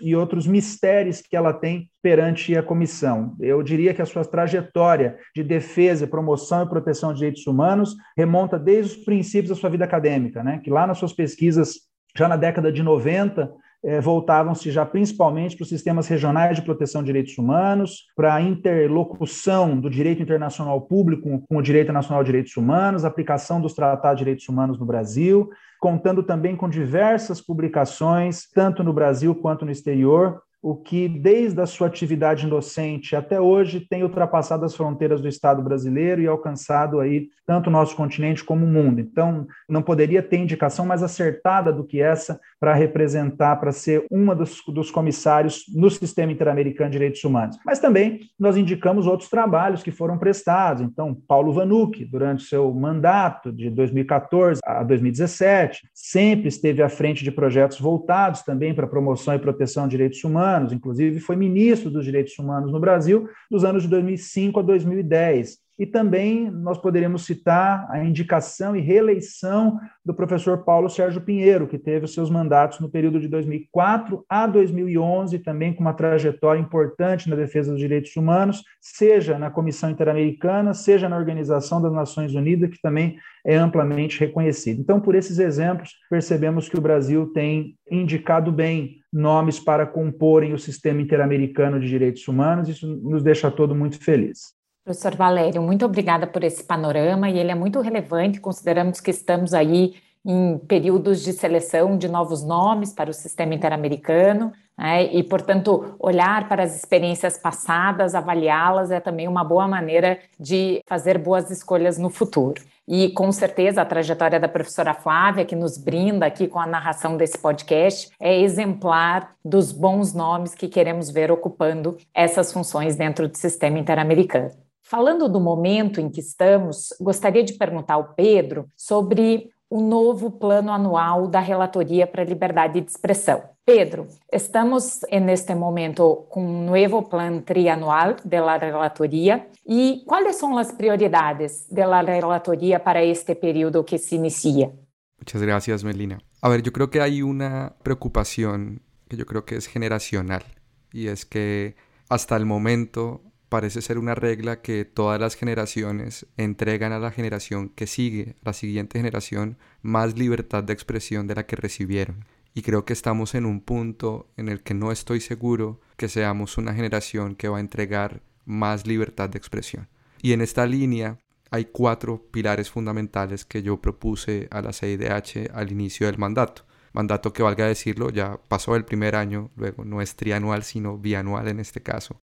e 0.00 0.14
outros 0.14 0.46
mistérios 0.46 1.03
que 1.28 1.36
ela 1.36 1.52
tem 1.52 1.90
perante 2.02 2.56
a 2.56 2.62
comissão. 2.62 3.36
Eu 3.40 3.62
diria 3.62 3.94
que 3.94 4.02
a 4.02 4.06
sua 4.06 4.24
trajetória 4.24 5.16
de 5.34 5.42
defesa, 5.42 6.06
promoção 6.06 6.62
e 6.62 6.68
proteção 6.68 7.12
de 7.12 7.18
direitos 7.18 7.46
humanos 7.46 7.94
remonta 8.16 8.58
desde 8.58 8.98
os 8.98 9.04
princípios 9.04 9.50
da 9.50 9.54
sua 9.54 9.70
vida 9.70 9.84
acadêmica, 9.84 10.42
né? 10.42 10.60
que 10.62 10.70
lá 10.70 10.86
nas 10.86 10.98
suas 10.98 11.12
pesquisas, 11.12 11.74
já 12.16 12.28
na 12.28 12.36
década 12.36 12.70
de 12.70 12.82
90, 12.82 13.52
eh, 13.86 14.00
voltavam-se 14.00 14.70
já 14.70 14.86
principalmente 14.86 15.56
para 15.56 15.64
os 15.64 15.68
sistemas 15.68 16.08
regionais 16.08 16.56
de 16.56 16.62
proteção 16.62 17.02
de 17.02 17.06
direitos 17.06 17.36
humanos, 17.36 18.06
para 18.16 18.34
a 18.34 18.40
interlocução 18.40 19.78
do 19.78 19.90
direito 19.90 20.22
internacional 20.22 20.80
público 20.80 21.44
com 21.46 21.58
o 21.58 21.62
direito 21.62 21.92
nacional 21.92 22.22
de 22.24 22.28
direitos 22.28 22.56
humanos, 22.56 23.04
aplicação 23.04 23.60
dos 23.60 23.74
tratados 23.74 24.18
de 24.18 24.24
direitos 24.24 24.48
humanos 24.48 24.78
no 24.78 24.86
Brasil, 24.86 25.50
contando 25.78 26.22
também 26.22 26.56
com 26.56 26.66
diversas 26.66 27.42
publicações, 27.42 28.48
tanto 28.54 28.82
no 28.82 28.90
Brasil 28.90 29.34
quanto 29.34 29.66
no 29.66 29.70
exterior, 29.70 30.40
o 30.64 30.74
que, 30.74 31.06
desde 31.10 31.60
a 31.60 31.66
sua 31.66 31.88
atividade 31.88 32.46
docente 32.46 33.14
até 33.14 33.38
hoje, 33.38 33.80
tem 33.80 34.02
ultrapassado 34.02 34.64
as 34.64 34.74
fronteiras 34.74 35.20
do 35.20 35.28
Estado 35.28 35.60
brasileiro 35.60 36.22
e 36.22 36.26
alcançado 36.26 37.00
aí 37.00 37.28
tanto 37.46 37.66
o 37.66 37.70
nosso 37.70 37.94
continente 37.94 38.42
como 38.42 38.64
o 38.64 38.68
mundo. 38.68 38.98
Então, 38.98 39.46
não 39.68 39.82
poderia 39.82 40.22
ter 40.22 40.38
indicação 40.38 40.86
mais 40.86 41.02
acertada 41.02 41.70
do 41.70 41.84
que 41.84 42.00
essa 42.00 42.40
para 42.58 42.72
representar, 42.72 43.56
para 43.56 43.72
ser 43.72 44.06
uma 44.10 44.34
dos, 44.34 44.62
dos 44.66 44.90
comissários 44.90 45.66
no 45.68 45.90
Sistema 45.90 46.32
Interamericano 46.32 46.88
de 46.88 46.94
Direitos 46.94 47.22
Humanos. 47.22 47.58
Mas 47.62 47.78
também 47.78 48.20
nós 48.40 48.56
indicamos 48.56 49.06
outros 49.06 49.28
trabalhos 49.28 49.82
que 49.82 49.90
foram 49.90 50.16
prestados. 50.16 50.82
Então, 50.82 51.14
Paulo 51.28 51.52
Vanucci, 51.52 52.06
durante 52.06 52.44
seu 52.44 52.72
mandato 52.72 53.52
de 53.52 53.68
2014 53.68 54.62
a 54.64 54.82
2017, 54.82 55.82
sempre 55.92 56.48
esteve 56.48 56.82
à 56.82 56.88
frente 56.88 57.22
de 57.22 57.30
projetos 57.30 57.78
voltados 57.78 58.40
também 58.40 58.74
para 58.74 58.86
promoção 58.86 59.34
e 59.34 59.38
proteção 59.38 59.86
de 59.86 59.90
direitos 59.90 60.24
humanos 60.24 60.53
inclusive 60.72 61.20
foi 61.20 61.36
ministro 61.36 61.90
dos 61.90 62.04
direitos 62.04 62.38
humanos 62.38 62.70
no 62.70 62.80
Brasil 62.80 63.28
dos 63.50 63.64
anos 63.64 63.82
de 63.82 63.88
2005 63.88 64.60
a 64.60 64.62
2010. 64.62 65.63
E 65.78 65.84
também 65.84 66.50
nós 66.50 66.78
poderíamos 66.78 67.24
citar 67.24 67.86
a 67.90 68.04
indicação 68.04 68.76
e 68.76 68.80
reeleição 68.80 69.78
do 70.04 70.14
professor 70.14 70.64
Paulo 70.64 70.88
Sérgio 70.88 71.20
Pinheiro, 71.20 71.66
que 71.66 71.78
teve 71.78 72.04
os 72.04 72.14
seus 72.14 72.30
mandatos 72.30 72.78
no 72.78 72.88
período 72.88 73.18
de 73.18 73.26
2004 73.26 74.24
a 74.28 74.46
2011, 74.46 75.40
também 75.40 75.72
com 75.72 75.80
uma 75.80 75.92
trajetória 75.92 76.60
importante 76.60 77.28
na 77.28 77.34
defesa 77.34 77.72
dos 77.72 77.80
direitos 77.80 78.14
humanos, 78.14 78.62
seja 78.80 79.38
na 79.38 79.50
Comissão 79.50 79.90
Interamericana, 79.90 80.74
seja 80.74 81.08
na 81.08 81.16
Organização 81.16 81.82
das 81.82 81.92
Nações 81.92 82.34
Unidas, 82.34 82.70
que 82.70 82.80
também 82.80 83.16
é 83.44 83.56
amplamente 83.56 84.20
reconhecida. 84.20 84.80
Então, 84.80 85.00
por 85.00 85.14
esses 85.14 85.38
exemplos, 85.38 85.94
percebemos 86.08 86.68
que 86.68 86.78
o 86.78 86.82
Brasil 86.82 87.32
tem 87.32 87.76
indicado 87.90 88.52
bem 88.52 88.98
nomes 89.12 89.60
para 89.60 89.86
comporem 89.86 90.52
o 90.52 90.58
sistema 90.58 91.00
interamericano 91.00 91.78
de 91.78 91.88
direitos 91.88 92.26
humanos, 92.26 92.68
isso 92.68 92.86
nos 92.86 93.22
deixa 93.22 93.50
todo 93.50 93.74
muito 93.74 94.02
feliz. 94.02 94.54
Professor 94.84 95.16
Valério, 95.16 95.62
muito 95.62 95.86
obrigada 95.86 96.26
por 96.26 96.44
esse 96.44 96.62
panorama 96.62 97.30
e 97.30 97.38
ele 97.38 97.50
é 97.50 97.54
muito 97.54 97.80
relevante, 97.80 98.38
consideramos 98.38 99.00
que 99.00 99.10
estamos 99.10 99.54
aí 99.54 99.94
em 100.22 100.58
períodos 100.58 101.22
de 101.22 101.32
seleção 101.32 101.96
de 101.96 102.06
novos 102.06 102.44
nomes 102.44 102.92
para 102.92 103.08
o 103.08 103.14
sistema 103.14 103.54
interamericano, 103.54 104.52
né? 104.76 105.04
e, 105.04 105.22
portanto, 105.22 105.96
olhar 105.98 106.48
para 106.48 106.64
as 106.64 106.76
experiências 106.76 107.38
passadas, 107.38 108.14
avaliá-las 108.14 108.90
é 108.90 109.00
também 109.00 109.26
uma 109.26 109.42
boa 109.42 109.66
maneira 109.66 110.18
de 110.38 110.82
fazer 110.86 111.16
boas 111.16 111.50
escolhas 111.50 111.96
no 111.96 112.10
futuro. 112.10 112.62
E, 112.86 113.08
com 113.10 113.32
certeza, 113.32 113.80
a 113.80 113.86
trajetória 113.86 114.38
da 114.38 114.48
professora 114.48 114.92
Flávia, 114.92 115.46
que 115.46 115.56
nos 115.56 115.78
brinda 115.78 116.26
aqui 116.26 116.46
com 116.46 116.58
a 116.58 116.66
narração 116.66 117.16
desse 117.16 117.38
podcast, 117.38 118.10
é 118.20 118.38
exemplar 118.38 119.34
dos 119.42 119.72
bons 119.72 120.12
nomes 120.12 120.54
que 120.54 120.68
queremos 120.68 121.08
ver 121.08 121.32
ocupando 121.32 121.96
essas 122.12 122.52
funções 122.52 122.96
dentro 122.96 123.26
do 123.28 123.36
sistema 123.38 123.78
interamericano. 123.78 124.63
Falando 124.94 125.28
do 125.28 125.40
momento 125.40 126.00
em 126.00 126.08
que 126.08 126.20
estamos, 126.20 126.90
gostaria 127.00 127.42
de 127.42 127.54
perguntar 127.54 127.94
ao 127.94 128.14
Pedro 128.14 128.68
sobre 128.76 129.50
o 129.68 129.80
novo 129.80 130.30
plano 130.30 130.70
anual 130.70 131.26
da 131.26 131.40
Relatoria 131.40 132.06
para 132.06 132.22
a 132.22 132.24
Liberdade 132.24 132.80
de 132.80 132.92
Expressão. 132.92 133.42
Pedro, 133.66 134.06
estamos 134.32 135.00
neste 135.10 135.52
momento 135.52 136.26
com 136.28 136.46
um 136.46 136.66
novo 136.66 137.02
plano 137.02 137.42
trianual 137.42 138.14
da 138.24 138.56
relatoria 138.56 139.48
e 139.66 140.04
quais 140.06 140.36
são 140.36 140.56
as 140.56 140.70
prioridades 140.70 141.66
da 141.68 142.00
relatoria 142.00 142.78
para 142.78 143.04
este 143.04 143.34
período 143.34 143.82
que 143.82 143.98
se 143.98 144.14
inicia? 144.14 144.72
Muchas 145.18 145.42
gracias, 145.42 145.82
Melina. 145.82 146.20
A 146.40 146.48
ver, 146.48 146.62
yo 146.62 146.72
creo 146.72 146.88
que 146.88 147.00
hay 147.00 147.20
una 147.20 147.74
preocupación 147.82 148.80
que 149.08 149.16
yo 149.16 149.26
creo 149.26 149.44
que 149.44 149.56
es 149.56 149.66
generacional 149.66 150.44
y 150.92 151.08
es 151.08 151.24
que 151.24 151.74
hasta 152.08 152.36
el 152.36 152.46
momento 152.46 153.22
parece 153.54 153.82
ser 153.82 153.98
una 153.98 154.16
regla 154.16 154.62
que 154.62 154.84
todas 154.84 155.20
las 155.20 155.36
generaciones 155.36 156.26
entregan 156.36 156.90
a 156.90 156.98
la 156.98 157.12
generación 157.12 157.68
que 157.68 157.86
sigue, 157.86 158.34
a 158.42 158.46
la 158.46 158.52
siguiente 158.52 158.98
generación, 158.98 159.58
más 159.80 160.18
libertad 160.18 160.64
de 160.64 160.72
expresión 160.72 161.28
de 161.28 161.36
la 161.36 161.46
que 161.46 161.54
recibieron. 161.54 162.24
Y 162.52 162.62
creo 162.62 162.84
que 162.84 162.92
estamos 162.92 163.36
en 163.36 163.46
un 163.46 163.60
punto 163.60 164.28
en 164.36 164.48
el 164.48 164.64
que 164.64 164.74
no 164.74 164.90
estoy 164.90 165.20
seguro 165.20 165.80
que 165.96 166.08
seamos 166.08 166.58
una 166.58 166.74
generación 166.74 167.36
que 167.36 167.46
va 167.46 167.58
a 167.58 167.60
entregar 167.60 168.22
más 168.44 168.88
libertad 168.88 169.30
de 169.30 169.38
expresión. 169.38 169.88
Y 170.20 170.32
en 170.32 170.40
esta 170.40 170.66
línea 170.66 171.20
hay 171.52 171.66
cuatro 171.66 172.26
pilares 172.32 172.72
fundamentales 172.72 173.44
que 173.44 173.62
yo 173.62 173.80
propuse 173.80 174.48
a 174.50 174.62
la 174.62 174.72
CIDH 174.72 175.52
al 175.54 175.70
inicio 175.70 176.08
del 176.08 176.18
mandato. 176.18 176.66
Mandato 176.92 177.32
que 177.32 177.44
valga 177.44 177.68
decirlo, 177.68 178.10
ya 178.10 178.36
pasó 178.48 178.74
el 178.74 178.84
primer 178.84 179.14
año, 179.14 179.52
luego 179.54 179.84
no 179.84 180.02
es 180.02 180.16
trianual, 180.16 180.64
sino 180.64 180.98
bianual 180.98 181.46
en 181.46 181.60
este 181.60 181.84
caso. 181.84 182.20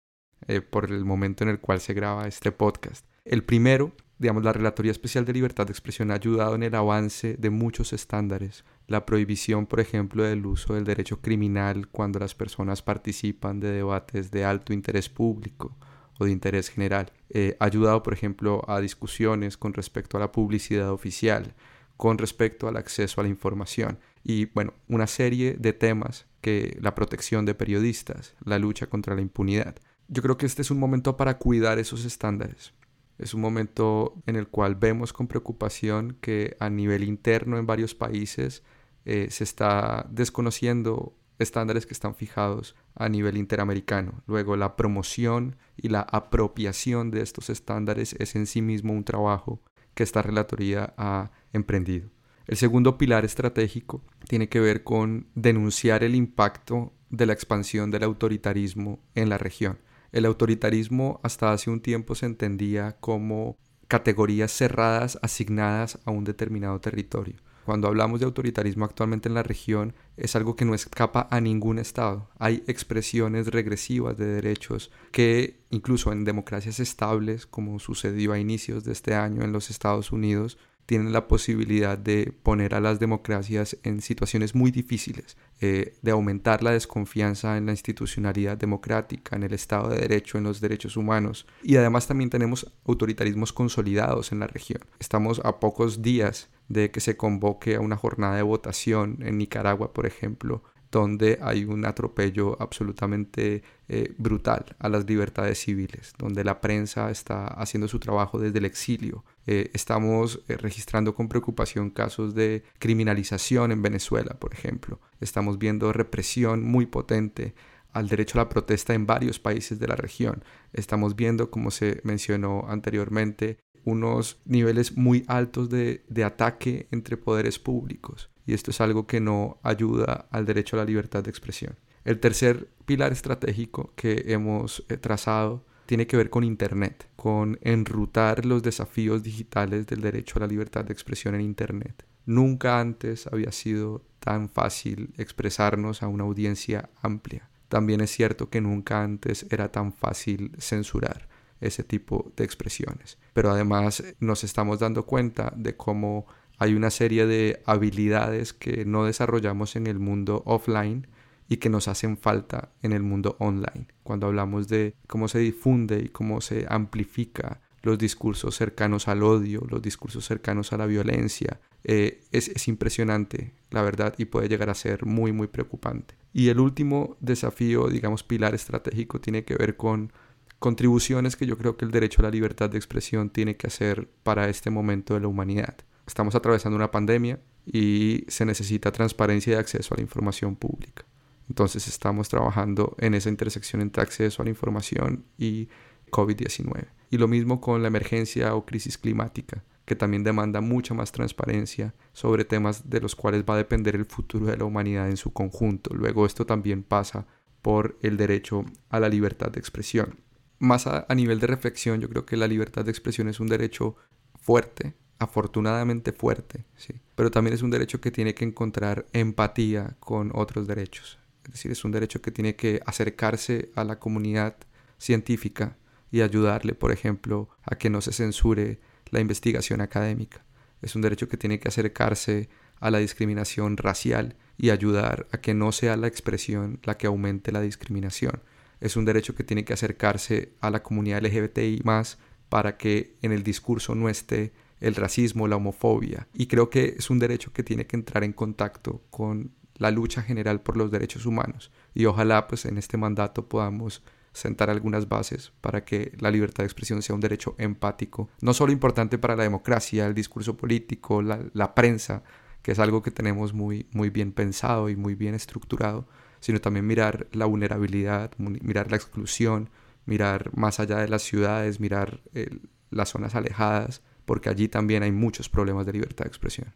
Eh, 0.46 0.60
por 0.60 0.90
el 0.90 1.04
momento 1.04 1.44
en 1.44 1.50
el 1.50 1.60
cual 1.60 1.80
se 1.80 1.94
graba 1.94 2.26
este 2.26 2.52
podcast. 2.52 3.04
El 3.24 3.44
primero, 3.44 3.92
digamos, 4.18 4.44
la 4.44 4.52
Relatoría 4.52 4.92
Especial 4.92 5.24
de 5.24 5.32
Libertad 5.32 5.66
de 5.66 5.72
Expresión 5.72 6.10
ha 6.10 6.14
ayudado 6.14 6.54
en 6.54 6.62
el 6.62 6.74
avance 6.74 7.36
de 7.36 7.50
muchos 7.50 7.92
estándares. 7.92 8.64
La 8.86 9.04
prohibición, 9.04 9.66
por 9.66 9.80
ejemplo, 9.80 10.22
del 10.22 10.46
uso 10.46 10.74
del 10.74 10.84
derecho 10.84 11.20
criminal 11.20 11.88
cuando 11.88 12.18
las 12.18 12.34
personas 12.34 12.82
participan 12.82 13.60
de 13.60 13.72
debates 13.72 14.30
de 14.30 14.44
alto 14.44 14.72
interés 14.72 15.08
público 15.08 15.76
o 16.18 16.24
de 16.24 16.30
interés 16.30 16.70
general. 16.70 17.12
Eh, 17.30 17.56
ha 17.60 17.66
ayudado, 17.66 18.02
por 18.02 18.14
ejemplo, 18.14 18.64
a 18.68 18.80
discusiones 18.80 19.56
con 19.56 19.74
respecto 19.74 20.16
a 20.16 20.20
la 20.20 20.32
publicidad 20.32 20.90
oficial, 20.92 21.54
con 21.96 22.16
respecto 22.16 22.68
al 22.68 22.76
acceso 22.76 23.20
a 23.20 23.24
la 23.24 23.30
información 23.30 23.98
y, 24.24 24.46
bueno, 24.46 24.72
una 24.88 25.06
serie 25.06 25.56
de 25.58 25.72
temas 25.72 26.26
que 26.40 26.78
la 26.80 26.94
protección 26.94 27.44
de 27.44 27.54
periodistas, 27.54 28.34
la 28.44 28.58
lucha 28.58 28.86
contra 28.86 29.14
la 29.14 29.20
impunidad. 29.20 29.76
Yo 30.08 30.22
creo 30.22 30.38
que 30.38 30.46
este 30.46 30.62
es 30.62 30.70
un 30.70 30.78
momento 30.78 31.16
para 31.18 31.36
cuidar 31.36 31.78
esos 31.78 32.06
estándares. 32.06 32.72
Es 33.18 33.34
un 33.34 33.42
momento 33.42 34.14
en 34.26 34.36
el 34.36 34.48
cual 34.48 34.74
vemos 34.74 35.12
con 35.12 35.26
preocupación 35.26 36.16
que 36.20 36.56
a 36.60 36.70
nivel 36.70 37.04
interno 37.04 37.58
en 37.58 37.66
varios 37.66 37.94
países 37.94 38.62
eh, 39.04 39.28
se 39.30 39.44
está 39.44 40.06
desconociendo 40.10 41.14
estándares 41.38 41.84
que 41.84 41.92
están 41.92 42.14
fijados 42.14 42.74
a 42.94 43.08
nivel 43.08 43.36
interamericano. 43.36 44.22
Luego 44.26 44.56
la 44.56 44.76
promoción 44.76 45.56
y 45.76 45.88
la 45.88 46.00
apropiación 46.00 47.10
de 47.10 47.20
estos 47.20 47.50
estándares 47.50 48.14
es 48.18 48.34
en 48.34 48.46
sí 48.46 48.62
mismo 48.62 48.92
un 48.92 49.04
trabajo 49.04 49.60
que 49.94 50.04
esta 50.04 50.22
relatoría 50.22 50.94
ha 50.96 51.30
emprendido. 51.52 52.08
El 52.46 52.56
segundo 52.56 52.96
pilar 52.96 53.26
estratégico 53.26 54.02
tiene 54.26 54.48
que 54.48 54.60
ver 54.60 54.84
con 54.84 55.26
denunciar 55.34 56.02
el 56.02 56.14
impacto 56.14 56.94
de 57.10 57.26
la 57.26 57.34
expansión 57.34 57.90
del 57.90 58.04
autoritarismo 58.04 59.00
en 59.14 59.28
la 59.28 59.36
región. 59.36 59.78
El 60.12 60.24
autoritarismo 60.26 61.20
hasta 61.22 61.52
hace 61.52 61.70
un 61.70 61.80
tiempo 61.80 62.14
se 62.14 62.26
entendía 62.26 62.96
como 63.00 63.56
categorías 63.88 64.52
cerradas 64.52 65.18
asignadas 65.22 65.98
a 66.04 66.10
un 66.10 66.24
determinado 66.24 66.80
territorio. 66.80 67.36
Cuando 67.68 67.88
hablamos 67.88 68.18
de 68.18 68.24
autoritarismo 68.24 68.86
actualmente 68.86 69.28
en 69.28 69.34
la 69.34 69.42
región 69.42 69.94
es 70.16 70.34
algo 70.36 70.56
que 70.56 70.64
no 70.64 70.74
escapa 70.74 71.28
a 71.30 71.38
ningún 71.42 71.78
Estado. 71.78 72.30
Hay 72.38 72.64
expresiones 72.66 73.48
regresivas 73.48 74.16
de 74.16 74.24
derechos 74.24 74.90
que 75.12 75.60
incluso 75.68 76.10
en 76.10 76.24
democracias 76.24 76.80
estables, 76.80 77.44
como 77.44 77.78
sucedió 77.78 78.32
a 78.32 78.38
inicios 78.38 78.84
de 78.84 78.92
este 78.92 79.14
año 79.14 79.42
en 79.42 79.52
los 79.52 79.68
Estados 79.68 80.12
Unidos, 80.12 80.56
tienen 80.88 81.12
la 81.12 81.28
posibilidad 81.28 81.98
de 81.98 82.32
poner 82.42 82.74
a 82.74 82.80
las 82.80 82.98
democracias 82.98 83.76
en 83.82 84.00
situaciones 84.00 84.54
muy 84.54 84.70
difíciles, 84.70 85.36
eh, 85.60 85.98
de 86.00 86.10
aumentar 86.12 86.62
la 86.62 86.70
desconfianza 86.70 87.58
en 87.58 87.66
la 87.66 87.72
institucionalidad 87.72 88.56
democrática, 88.56 89.36
en 89.36 89.42
el 89.42 89.52
Estado 89.52 89.90
de 89.90 89.98
Derecho, 89.98 90.38
en 90.38 90.44
los 90.44 90.62
derechos 90.62 90.96
humanos. 90.96 91.46
Y 91.62 91.76
además 91.76 92.06
también 92.06 92.30
tenemos 92.30 92.72
autoritarismos 92.86 93.52
consolidados 93.52 94.32
en 94.32 94.38
la 94.38 94.46
región. 94.46 94.80
Estamos 94.98 95.42
a 95.44 95.60
pocos 95.60 96.00
días 96.00 96.48
de 96.68 96.90
que 96.90 97.00
se 97.00 97.18
convoque 97.18 97.74
a 97.74 97.80
una 97.80 97.98
jornada 97.98 98.36
de 98.36 98.42
votación 98.42 99.18
en 99.20 99.36
Nicaragua, 99.36 99.92
por 99.92 100.06
ejemplo, 100.06 100.62
donde 100.90 101.38
hay 101.42 101.64
un 101.64 101.84
atropello 101.84 102.56
absolutamente 102.62 103.62
eh, 103.88 104.14
brutal 104.16 104.64
a 104.78 104.88
las 104.88 105.06
libertades 105.06 105.58
civiles, 105.58 106.14
donde 106.16 106.44
la 106.44 106.62
prensa 106.62 107.10
está 107.10 107.46
haciendo 107.46 107.88
su 107.88 107.98
trabajo 107.98 108.38
desde 108.38 108.58
el 108.58 108.64
exilio. 108.64 109.22
Eh, 109.50 109.70
estamos 109.72 110.42
eh, 110.48 110.58
registrando 110.58 111.14
con 111.14 111.30
preocupación 111.30 111.88
casos 111.88 112.34
de 112.34 112.64
criminalización 112.78 113.72
en 113.72 113.80
Venezuela, 113.80 114.36
por 114.38 114.52
ejemplo. 114.52 115.00
Estamos 115.20 115.58
viendo 115.58 115.90
represión 115.90 116.62
muy 116.62 116.84
potente 116.84 117.54
al 117.92 118.08
derecho 118.08 118.38
a 118.38 118.42
la 118.42 118.50
protesta 118.50 118.92
en 118.92 119.06
varios 119.06 119.38
países 119.38 119.78
de 119.78 119.88
la 119.88 119.96
región. 119.96 120.44
Estamos 120.74 121.16
viendo, 121.16 121.50
como 121.50 121.70
se 121.70 122.02
mencionó 122.04 122.66
anteriormente, 122.68 123.56
unos 123.84 124.38
niveles 124.44 124.98
muy 124.98 125.24
altos 125.28 125.70
de 125.70 126.24
ataque 126.26 126.86
entre 126.90 127.16
poderes 127.16 127.58
públicos 127.58 128.30
y 128.48 128.54
esto 128.54 128.70
es 128.70 128.80
algo 128.80 129.06
que 129.06 129.20
no 129.20 129.58
ayuda 129.62 130.26
al 130.30 130.46
derecho 130.46 130.76
a 130.76 130.78
la 130.78 130.86
libertad 130.86 131.22
de 131.22 131.28
expresión. 131.28 131.76
El 132.04 132.18
tercer 132.18 132.70
pilar 132.86 133.12
estratégico 133.12 133.92
que 133.94 134.24
hemos 134.28 134.86
eh, 134.88 134.96
trazado 134.96 135.66
tiene 135.88 136.06
que 136.06 136.18
ver 136.18 136.28
con 136.28 136.44
Internet, 136.44 137.08
con 137.16 137.58
enrutar 137.62 138.44
los 138.44 138.62
desafíos 138.62 139.22
digitales 139.22 139.86
del 139.86 140.02
derecho 140.02 140.34
a 140.36 140.40
la 140.40 140.46
libertad 140.46 140.84
de 140.84 140.92
expresión 140.92 141.34
en 141.34 141.40
Internet. 141.40 142.04
Nunca 142.26 142.78
antes 142.78 143.26
había 143.26 143.52
sido 143.52 144.02
tan 144.20 144.50
fácil 144.50 145.14
expresarnos 145.16 146.02
a 146.02 146.08
una 146.08 146.24
audiencia 146.24 146.90
amplia. 147.00 147.48
También 147.70 148.02
es 148.02 148.10
cierto 148.10 148.50
que 148.50 148.60
nunca 148.60 149.02
antes 149.02 149.46
era 149.48 149.72
tan 149.72 149.94
fácil 149.94 150.52
censurar 150.58 151.26
ese 151.58 151.84
tipo 151.84 152.32
de 152.36 152.44
expresiones. 152.44 153.16
Pero 153.32 153.50
además 153.50 154.04
nos 154.20 154.44
estamos 154.44 154.80
dando 154.80 155.06
cuenta 155.06 155.54
de 155.56 155.74
cómo 155.74 156.26
hay 156.58 156.74
una 156.74 156.90
serie 156.90 157.24
de 157.24 157.62
habilidades 157.64 158.52
que 158.52 158.84
no 158.84 159.06
desarrollamos 159.06 159.74
en 159.74 159.86
el 159.86 159.98
mundo 159.98 160.42
offline 160.44 161.06
y 161.48 161.56
que 161.58 161.70
nos 161.70 161.88
hacen 161.88 162.16
falta 162.16 162.72
en 162.82 162.92
el 162.92 163.02
mundo 163.02 163.36
online. 163.38 163.88
Cuando 164.02 164.26
hablamos 164.26 164.68
de 164.68 164.94
cómo 165.06 165.28
se 165.28 165.38
difunde 165.38 166.00
y 166.00 166.08
cómo 166.08 166.40
se 166.40 166.66
amplifica 166.68 167.60
los 167.82 167.98
discursos 167.98 168.56
cercanos 168.56 169.08
al 169.08 169.22
odio, 169.22 169.66
los 169.68 169.80
discursos 169.80 170.24
cercanos 170.24 170.72
a 170.72 170.76
la 170.76 170.86
violencia, 170.86 171.60
eh, 171.84 172.24
es, 172.32 172.48
es 172.48 172.68
impresionante, 172.68 173.54
la 173.70 173.82
verdad, 173.82 174.14
y 174.18 174.26
puede 174.26 174.48
llegar 174.48 174.68
a 174.68 174.74
ser 174.74 175.06
muy, 175.06 175.32
muy 175.32 175.46
preocupante. 175.46 176.16
Y 176.32 176.48
el 176.48 176.60
último 176.60 177.16
desafío, 177.20 177.88
digamos, 177.88 178.24
pilar 178.24 178.54
estratégico, 178.54 179.20
tiene 179.20 179.44
que 179.44 179.56
ver 179.56 179.76
con 179.76 180.12
contribuciones 180.58 181.36
que 181.36 181.46
yo 181.46 181.56
creo 181.56 181.76
que 181.76 181.84
el 181.84 181.92
derecho 181.92 182.20
a 182.20 182.24
la 182.24 182.30
libertad 182.30 182.68
de 182.68 182.78
expresión 182.78 183.30
tiene 183.30 183.56
que 183.56 183.68
hacer 183.68 184.10
para 184.22 184.48
este 184.48 184.70
momento 184.70 185.14
de 185.14 185.20
la 185.20 185.28
humanidad 185.28 185.76
estamos 186.08 186.34
atravesando 186.34 186.74
una 186.74 186.90
pandemia 186.90 187.38
y 187.64 188.24
se 188.28 188.44
necesita 188.44 188.90
transparencia 188.90 189.52
y 189.52 189.56
acceso 189.56 189.94
a 189.94 189.98
la 189.98 190.02
información 190.02 190.56
pública. 190.56 191.04
Entonces 191.48 191.88
estamos 191.88 192.28
trabajando 192.28 192.94
en 192.98 193.14
esa 193.14 193.28
intersección 193.28 193.82
entre 193.82 194.02
acceso 194.02 194.42
a 194.42 194.44
la 194.44 194.50
información 194.50 195.24
y 195.38 195.68
COVID-19. 196.10 196.88
Y 197.10 197.18
lo 197.18 197.28
mismo 197.28 197.60
con 197.60 197.82
la 197.82 197.88
emergencia 197.88 198.54
o 198.54 198.66
crisis 198.66 198.98
climática, 198.98 199.64
que 199.84 199.96
también 199.96 200.24
demanda 200.24 200.60
mucha 200.60 200.94
más 200.94 201.12
transparencia 201.12 201.94
sobre 202.12 202.44
temas 202.44 202.90
de 202.90 203.00
los 203.00 203.16
cuales 203.16 203.44
va 203.48 203.54
a 203.54 203.58
depender 203.58 203.96
el 203.96 204.04
futuro 204.04 204.46
de 204.46 204.56
la 204.56 204.64
humanidad 204.64 205.08
en 205.08 205.16
su 205.16 205.32
conjunto. 205.32 205.94
Luego 205.94 206.26
esto 206.26 206.44
también 206.44 206.82
pasa 206.82 207.26
por 207.62 207.98
el 208.02 208.16
derecho 208.16 208.64
a 208.90 209.00
la 209.00 209.08
libertad 209.08 209.50
de 209.50 209.60
expresión. 209.60 210.20
Más 210.58 210.86
a, 210.86 211.06
a 211.08 211.14
nivel 211.14 211.40
de 211.40 211.46
reflexión, 211.46 212.00
yo 212.00 212.08
creo 212.08 212.26
que 212.26 212.36
la 212.36 212.46
libertad 212.46 212.84
de 212.84 212.90
expresión 212.90 213.28
es 213.28 213.40
un 213.40 213.46
derecho 213.46 213.96
fuerte, 214.40 214.94
afortunadamente 215.18 216.12
fuerte, 216.12 216.64
¿sí? 216.76 216.94
pero 217.14 217.30
también 217.30 217.54
es 217.54 217.62
un 217.62 217.70
derecho 217.70 218.00
que 218.00 218.10
tiene 218.10 218.34
que 218.34 218.44
encontrar 218.44 219.06
empatía 219.12 219.96
con 220.00 220.30
otros 220.34 220.66
derechos. 220.66 221.17
Es 221.48 221.54
decir, 221.54 221.72
es 221.72 221.84
un 221.84 221.92
derecho 221.92 222.22
que 222.22 222.30
tiene 222.30 222.56
que 222.56 222.80
acercarse 222.86 223.70
a 223.74 223.84
la 223.84 223.98
comunidad 223.98 224.56
científica 224.98 225.76
y 226.10 226.20
ayudarle, 226.20 226.74
por 226.74 226.92
ejemplo, 226.92 227.48
a 227.64 227.76
que 227.76 227.90
no 227.90 228.00
se 228.00 228.12
censure 228.12 228.80
la 229.10 229.20
investigación 229.20 229.80
académica. 229.80 230.44
Es 230.82 230.94
un 230.94 231.02
derecho 231.02 231.28
que 231.28 231.36
tiene 231.36 231.58
que 231.58 231.68
acercarse 231.68 232.48
a 232.80 232.90
la 232.90 232.98
discriminación 232.98 233.76
racial 233.76 234.36
y 234.56 234.70
ayudar 234.70 235.26
a 235.32 235.38
que 235.38 235.54
no 235.54 235.72
sea 235.72 235.96
la 235.96 236.06
expresión 236.06 236.80
la 236.84 236.96
que 236.96 237.06
aumente 237.06 237.52
la 237.52 237.60
discriminación. 237.60 238.42
Es 238.80 238.96
un 238.96 239.04
derecho 239.04 239.34
que 239.34 239.44
tiene 239.44 239.64
que 239.64 239.72
acercarse 239.72 240.52
a 240.60 240.70
la 240.70 240.82
comunidad 240.82 241.22
LGBTI 241.24 241.82
más 241.84 242.18
para 242.48 242.76
que 242.76 243.16
en 243.22 243.32
el 243.32 243.42
discurso 243.42 243.94
no 243.94 244.08
esté 244.08 244.52
el 244.80 244.94
racismo, 244.94 245.48
la 245.48 245.56
homofobia. 245.56 246.28
Y 246.32 246.46
creo 246.46 246.70
que 246.70 246.94
es 246.98 247.10
un 247.10 247.18
derecho 247.18 247.52
que 247.52 247.64
tiene 247.64 247.86
que 247.86 247.96
entrar 247.96 248.22
en 248.22 248.32
contacto 248.32 249.02
con 249.10 249.52
la 249.78 249.90
lucha 249.90 250.22
general 250.22 250.60
por 250.60 250.76
los 250.76 250.90
derechos 250.90 251.26
humanos. 251.26 251.70
Y 251.94 252.04
ojalá 252.04 252.46
pues 252.46 252.64
en 252.66 252.78
este 252.78 252.96
mandato 252.96 253.48
podamos 253.48 254.02
sentar 254.32 254.70
algunas 254.70 255.08
bases 255.08 255.52
para 255.60 255.84
que 255.84 256.12
la 256.18 256.30
libertad 256.30 256.62
de 256.62 256.66
expresión 256.66 257.02
sea 257.02 257.14
un 257.14 257.20
derecho 257.20 257.54
empático, 257.58 258.28
no 258.40 258.54
solo 258.54 258.72
importante 258.72 259.18
para 259.18 259.36
la 259.36 259.42
democracia, 259.42 260.06
el 260.06 260.14
discurso 260.14 260.56
político, 260.56 261.22
la, 261.22 261.40
la 261.54 261.74
prensa, 261.74 262.22
que 262.62 262.72
es 262.72 262.78
algo 262.78 263.02
que 263.02 263.10
tenemos 263.10 263.52
muy, 263.52 263.86
muy 263.92 264.10
bien 264.10 264.32
pensado 264.32 264.88
y 264.90 264.96
muy 264.96 265.14
bien 265.14 265.34
estructurado, 265.34 266.06
sino 266.40 266.60
también 266.60 266.86
mirar 266.86 267.26
la 267.32 267.46
vulnerabilidad, 267.46 268.32
mirar 268.38 268.90
la 268.90 268.96
exclusión, 268.96 269.70
mirar 270.06 270.50
más 270.56 270.78
allá 270.78 270.98
de 270.98 271.08
las 271.08 271.22
ciudades, 271.22 271.80
mirar 271.80 272.20
eh, 272.34 272.58
las 272.90 273.10
zonas 273.10 273.34
alejadas, 273.34 274.02
porque 274.24 274.50
allí 274.50 274.68
também 274.68 274.98
há 275.02 275.10
muitos 275.10 275.48
problemas 275.48 275.86
de 275.86 275.92
liberdade 275.92 276.28
de 276.28 276.36
expressão. 276.36 276.66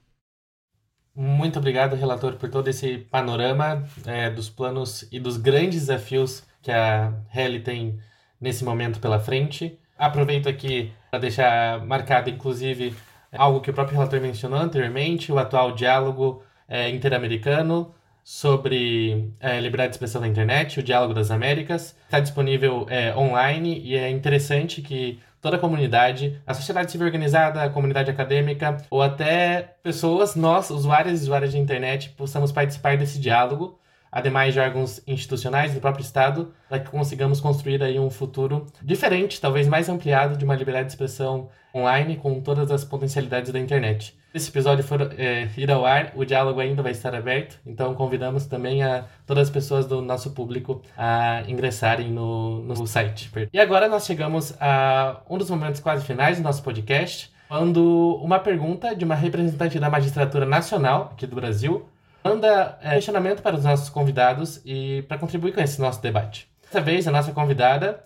Muito 1.15 1.59
obrigado, 1.59 1.95
relator, 1.95 2.37
por 2.37 2.49
todo 2.49 2.69
esse 2.69 2.97
panorama 2.97 3.87
é, 4.07 4.31
dos 4.31 4.49
planos 4.49 5.07
e 5.13 5.21
dos 5.21 5.37
grandes 5.37 5.81
desafios 5.81 6.43
que 6.63 6.71
a 6.71 7.13
Reli 7.29 7.61
tem 7.61 7.99
nesse 8.41 8.65
momento 8.65 8.99
pela 8.99 9.21
frente. 9.21 9.79
Aproveito 9.99 10.49
aqui 10.49 10.91
para 11.11 11.21
deixar 11.21 11.85
marcado, 11.85 12.31
inclusive, 12.31 12.95
algo 13.31 13.61
que 13.61 13.71
o 13.71 13.75
próprio 13.75 13.99
relator 13.99 14.21
mencionou 14.23 14.59
anteriormente, 14.59 15.31
o 15.31 15.39
atual 15.39 15.75
diálogo 15.75 16.43
é, 16.67 16.89
interamericano 16.89 17.95
sobre 18.25 19.33
é, 19.41 19.59
liberdade 19.61 19.91
de 19.91 19.95
expressão 19.97 20.21
na 20.21 20.29
internet, 20.29 20.79
o 20.79 20.83
Diálogo 20.83 21.13
das 21.13 21.31
Américas. 21.31 21.97
Está 22.05 22.21
disponível 22.21 22.87
é, 22.89 23.15
online 23.17 23.81
e 23.81 23.97
é 23.97 24.09
interessante 24.09 24.81
que 24.81 25.19
toda 25.41 25.57
a 25.57 25.59
comunidade, 25.59 26.41
a 26.47 26.55
sociedade 26.55 26.93
civil 26.93 27.07
organizada, 27.07 27.63
a 27.63 27.69
comunidade 27.69 28.11
acadêmica 28.11 28.77
ou 28.89 29.03
até 29.03 29.75
pessoas, 29.83 30.37
nós, 30.37 30.71
usuários 30.71 31.21
e 31.21 31.25
usuárias 31.25 31.51
de 31.51 31.59
internet, 31.59 32.11
possamos 32.11 32.53
participar 32.53 32.97
desse 32.97 33.19
diálogo, 33.19 33.79
ademais 34.11 34.55
de 34.55 34.61
órgãos 34.61 35.03
institucionais 35.05 35.75
do 35.75 35.81
próprio 35.81 36.05
Estado, 36.05 36.55
para 36.69 36.79
que 36.79 36.91
consigamos 36.91 37.41
construir 37.41 37.83
aí 37.83 37.99
um 37.99 38.11
futuro 38.11 38.67
diferente, 38.81 39.41
talvez 39.41 39.67
mais 39.67 39.89
ampliado 39.89 40.37
de 40.37 40.45
uma 40.45 40.55
liberdade 40.55 40.87
de 40.87 40.93
expressão 40.93 41.49
online 41.75 42.17
com 42.17 42.41
todas 42.41 42.71
as 42.71 42.85
potencialidades 42.85 43.51
da 43.51 43.59
internet 43.59 44.15
esse 44.35 44.49
episódio 44.49 44.83
for 44.83 45.13
é, 45.19 45.49
ir 45.57 45.71
ao 45.71 45.85
ar, 45.85 46.13
o 46.15 46.25
diálogo 46.25 46.61
ainda 46.61 46.83
vai 46.83 46.93
estar 46.93 47.15
aberto, 47.15 47.59
então 47.67 47.95
convidamos 47.95 48.47
também 48.47 48.83
a 48.83 49.05
todas 49.27 49.49
as 49.49 49.51
pessoas 49.51 49.87
do 49.87 50.01
nosso 50.01 50.31
público 50.31 50.83
a 50.97 51.43
ingressarem 51.47 52.11
no, 52.11 52.63
no 52.63 52.87
site. 52.87 53.31
E 53.53 53.61
agora 53.61 53.89
nós 53.89 54.07
chegamos 54.07 54.55
a 54.61 55.21
um 55.29 55.37
dos 55.37 55.51
momentos 55.51 55.81
quase 55.81 56.05
finais 56.05 56.39
do 56.39 56.43
nosso 56.43 56.63
podcast, 56.63 57.31
quando 57.49 58.19
uma 58.23 58.39
pergunta 58.39 58.97
de 58.97 59.05
uma 59.05 59.15
representante 59.15 59.79
da 59.79 59.91
magistratura 59.91 60.47
nacional 60.47 61.11
aqui 61.13 61.27
do 61.27 61.37
Brasil 61.37 61.87
manda 62.25 62.79
é, 62.81 62.95
questionamento 62.95 63.43
para 63.43 63.57
os 63.57 63.65
nossos 63.65 63.91
convidados 63.91 64.63
e 64.65 65.03
para 65.09 65.19
contribuir 65.19 65.53
com 65.53 65.61
esse 65.61 65.81
nosso 65.81 66.01
debate. 66.01 66.49
Dessa 66.63 66.81
vez, 66.81 67.07
a 67.07 67.11
nossa 67.11 67.33
convidada 67.33 68.03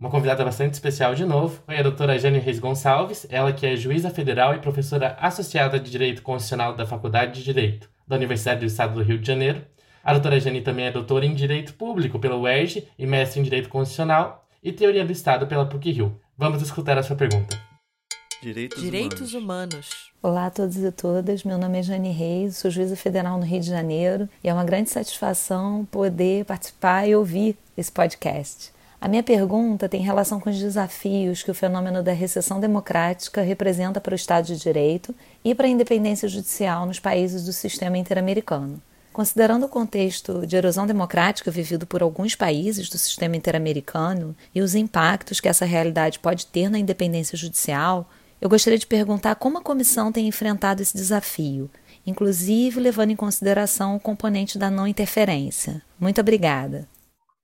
uma 0.00 0.08
convidada 0.08 0.42
bastante 0.42 0.72
especial 0.72 1.14
de 1.14 1.26
novo 1.26 1.62
foi 1.66 1.76
a 1.76 1.82
doutora 1.82 2.18
Jane 2.18 2.38
Reis 2.38 2.58
Gonçalves, 2.58 3.26
ela 3.28 3.52
que 3.52 3.66
é 3.66 3.76
juíza 3.76 4.08
federal 4.08 4.54
e 4.54 4.58
professora 4.58 5.14
associada 5.20 5.78
de 5.78 5.90
Direito 5.90 6.22
Constitucional 6.22 6.74
da 6.74 6.86
Faculdade 6.86 7.34
de 7.34 7.44
Direito 7.44 7.90
da 8.08 8.16
Universidade 8.16 8.60
do 8.60 8.66
Estado 8.66 8.94
do 8.94 9.02
Rio 9.02 9.18
de 9.18 9.26
Janeiro. 9.26 9.62
A 10.02 10.14
doutora 10.14 10.40
Jane 10.40 10.62
também 10.62 10.86
é 10.86 10.90
doutora 10.90 11.26
em 11.26 11.34
Direito 11.34 11.74
Público 11.74 12.18
pela 12.18 12.34
UERJ 12.34 12.88
e 12.98 13.06
mestre 13.06 13.40
em 13.40 13.42
Direito 13.42 13.68
Constitucional 13.68 14.48
e 14.62 14.72
Teoria 14.72 15.04
do 15.04 15.12
Estado 15.12 15.46
pela 15.46 15.66
PUC-Rio. 15.66 16.18
Vamos 16.36 16.62
escutar 16.62 16.96
a 16.96 17.02
sua 17.02 17.14
pergunta. 17.14 17.60
Direitos, 18.42 18.82
Direitos 18.82 19.34
humanos. 19.34 19.74
humanos. 19.74 20.12
Olá 20.22 20.46
a 20.46 20.50
todos 20.50 20.78
e 20.78 20.90
todas, 20.92 21.44
meu 21.44 21.58
nome 21.58 21.78
é 21.78 21.82
Jane 21.82 22.10
Reis, 22.10 22.56
sou 22.56 22.70
juíza 22.70 22.96
federal 22.96 23.38
no 23.38 23.44
Rio 23.44 23.60
de 23.60 23.68
Janeiro 23.68 24.26
e 24.42 24.48
é 24.48 24.54
uma 24.54 24.64
grande 24.64 24.88
satisfação 24.88 25.86
poder 25.90 26.46
participar 26.46 27.06
e 27.06 27.14
ouvir 27.14 27.54
esse 27.76 27.92
podcast. 27.92 28.72
A 29.00 29.08
minha 29.08 29.22
pergunta 29.22 29.88
tem 29.88 30.02
relação 30.02 30.38
com 30.38 30.50
os 30.50 30.58
desafios 30.58 31.42
que 31.42 31.50
o 31.50 31.54
fenômeno 31.54 32.02
da 32.02 32.12
recessão 32.12 32.60
democrática 32.60 33.40
representa 33.40 33.98
para 33.98 34.12
o 34.12 34.16
Estado 34.16 34.44
de 34.44 34.58
Direito 34.58 35.14
e 35.42 35.54
para 35.54 35.66
a 35.66 35.70
independência 35.70 36.28
judicial 36.28 36.84
nos 36.84 37.00
países 37.00 37.46
do 37.46 37.52
sistema 37.52 37.96
interamericano. 37.96 38.80
Considerando 39.10 39.64
o 39.64 39.70
contexto 39.70 40.46
de 40.46 40.54
erosão 40.54 40.86
democrática 40.86 41.50
vivido 41.50 41.86
por 41.86 42.02
alguns 42.02 42.34
países 42.34 42.90
do 42.90 42.98
sistema 42.98 43.36
interamericano 43.36 44.36
e 44.54 44.60
os 44.60 44.74
impactos 44.74 45.40
que 45.40 45.48
essa 45.48 45.64
realidade 45.64 46.18
pode 46.18 46.44
ter 46.46 46.68
na 46.68 46.78
independência 46.78 47.38
judicial, 47.38 48.06
eu 48.38 48.50
gostaria 48.50 48.78
de 48.78 48.86
perguntar 48.86 49.34
como 49.36 49.56
a 49.56 49.62
comissão 49.62 50.12
tem 50.12 50.28
enfrentado 50.28 50.82
esse 50.82 50.94
desafio, 50.94 51.70
inclusive 52.06 52.78
levando 52.78 53.12
em 53.12 53.16
consideração 53.16 53.96
o 53.96 54.00
componente 54.00 54.58
da 54.58 54.70
não 54.70 54.86
interferência. 54.86 55.80
Muito 55.98 56.20
obrigada. 56.20 56.86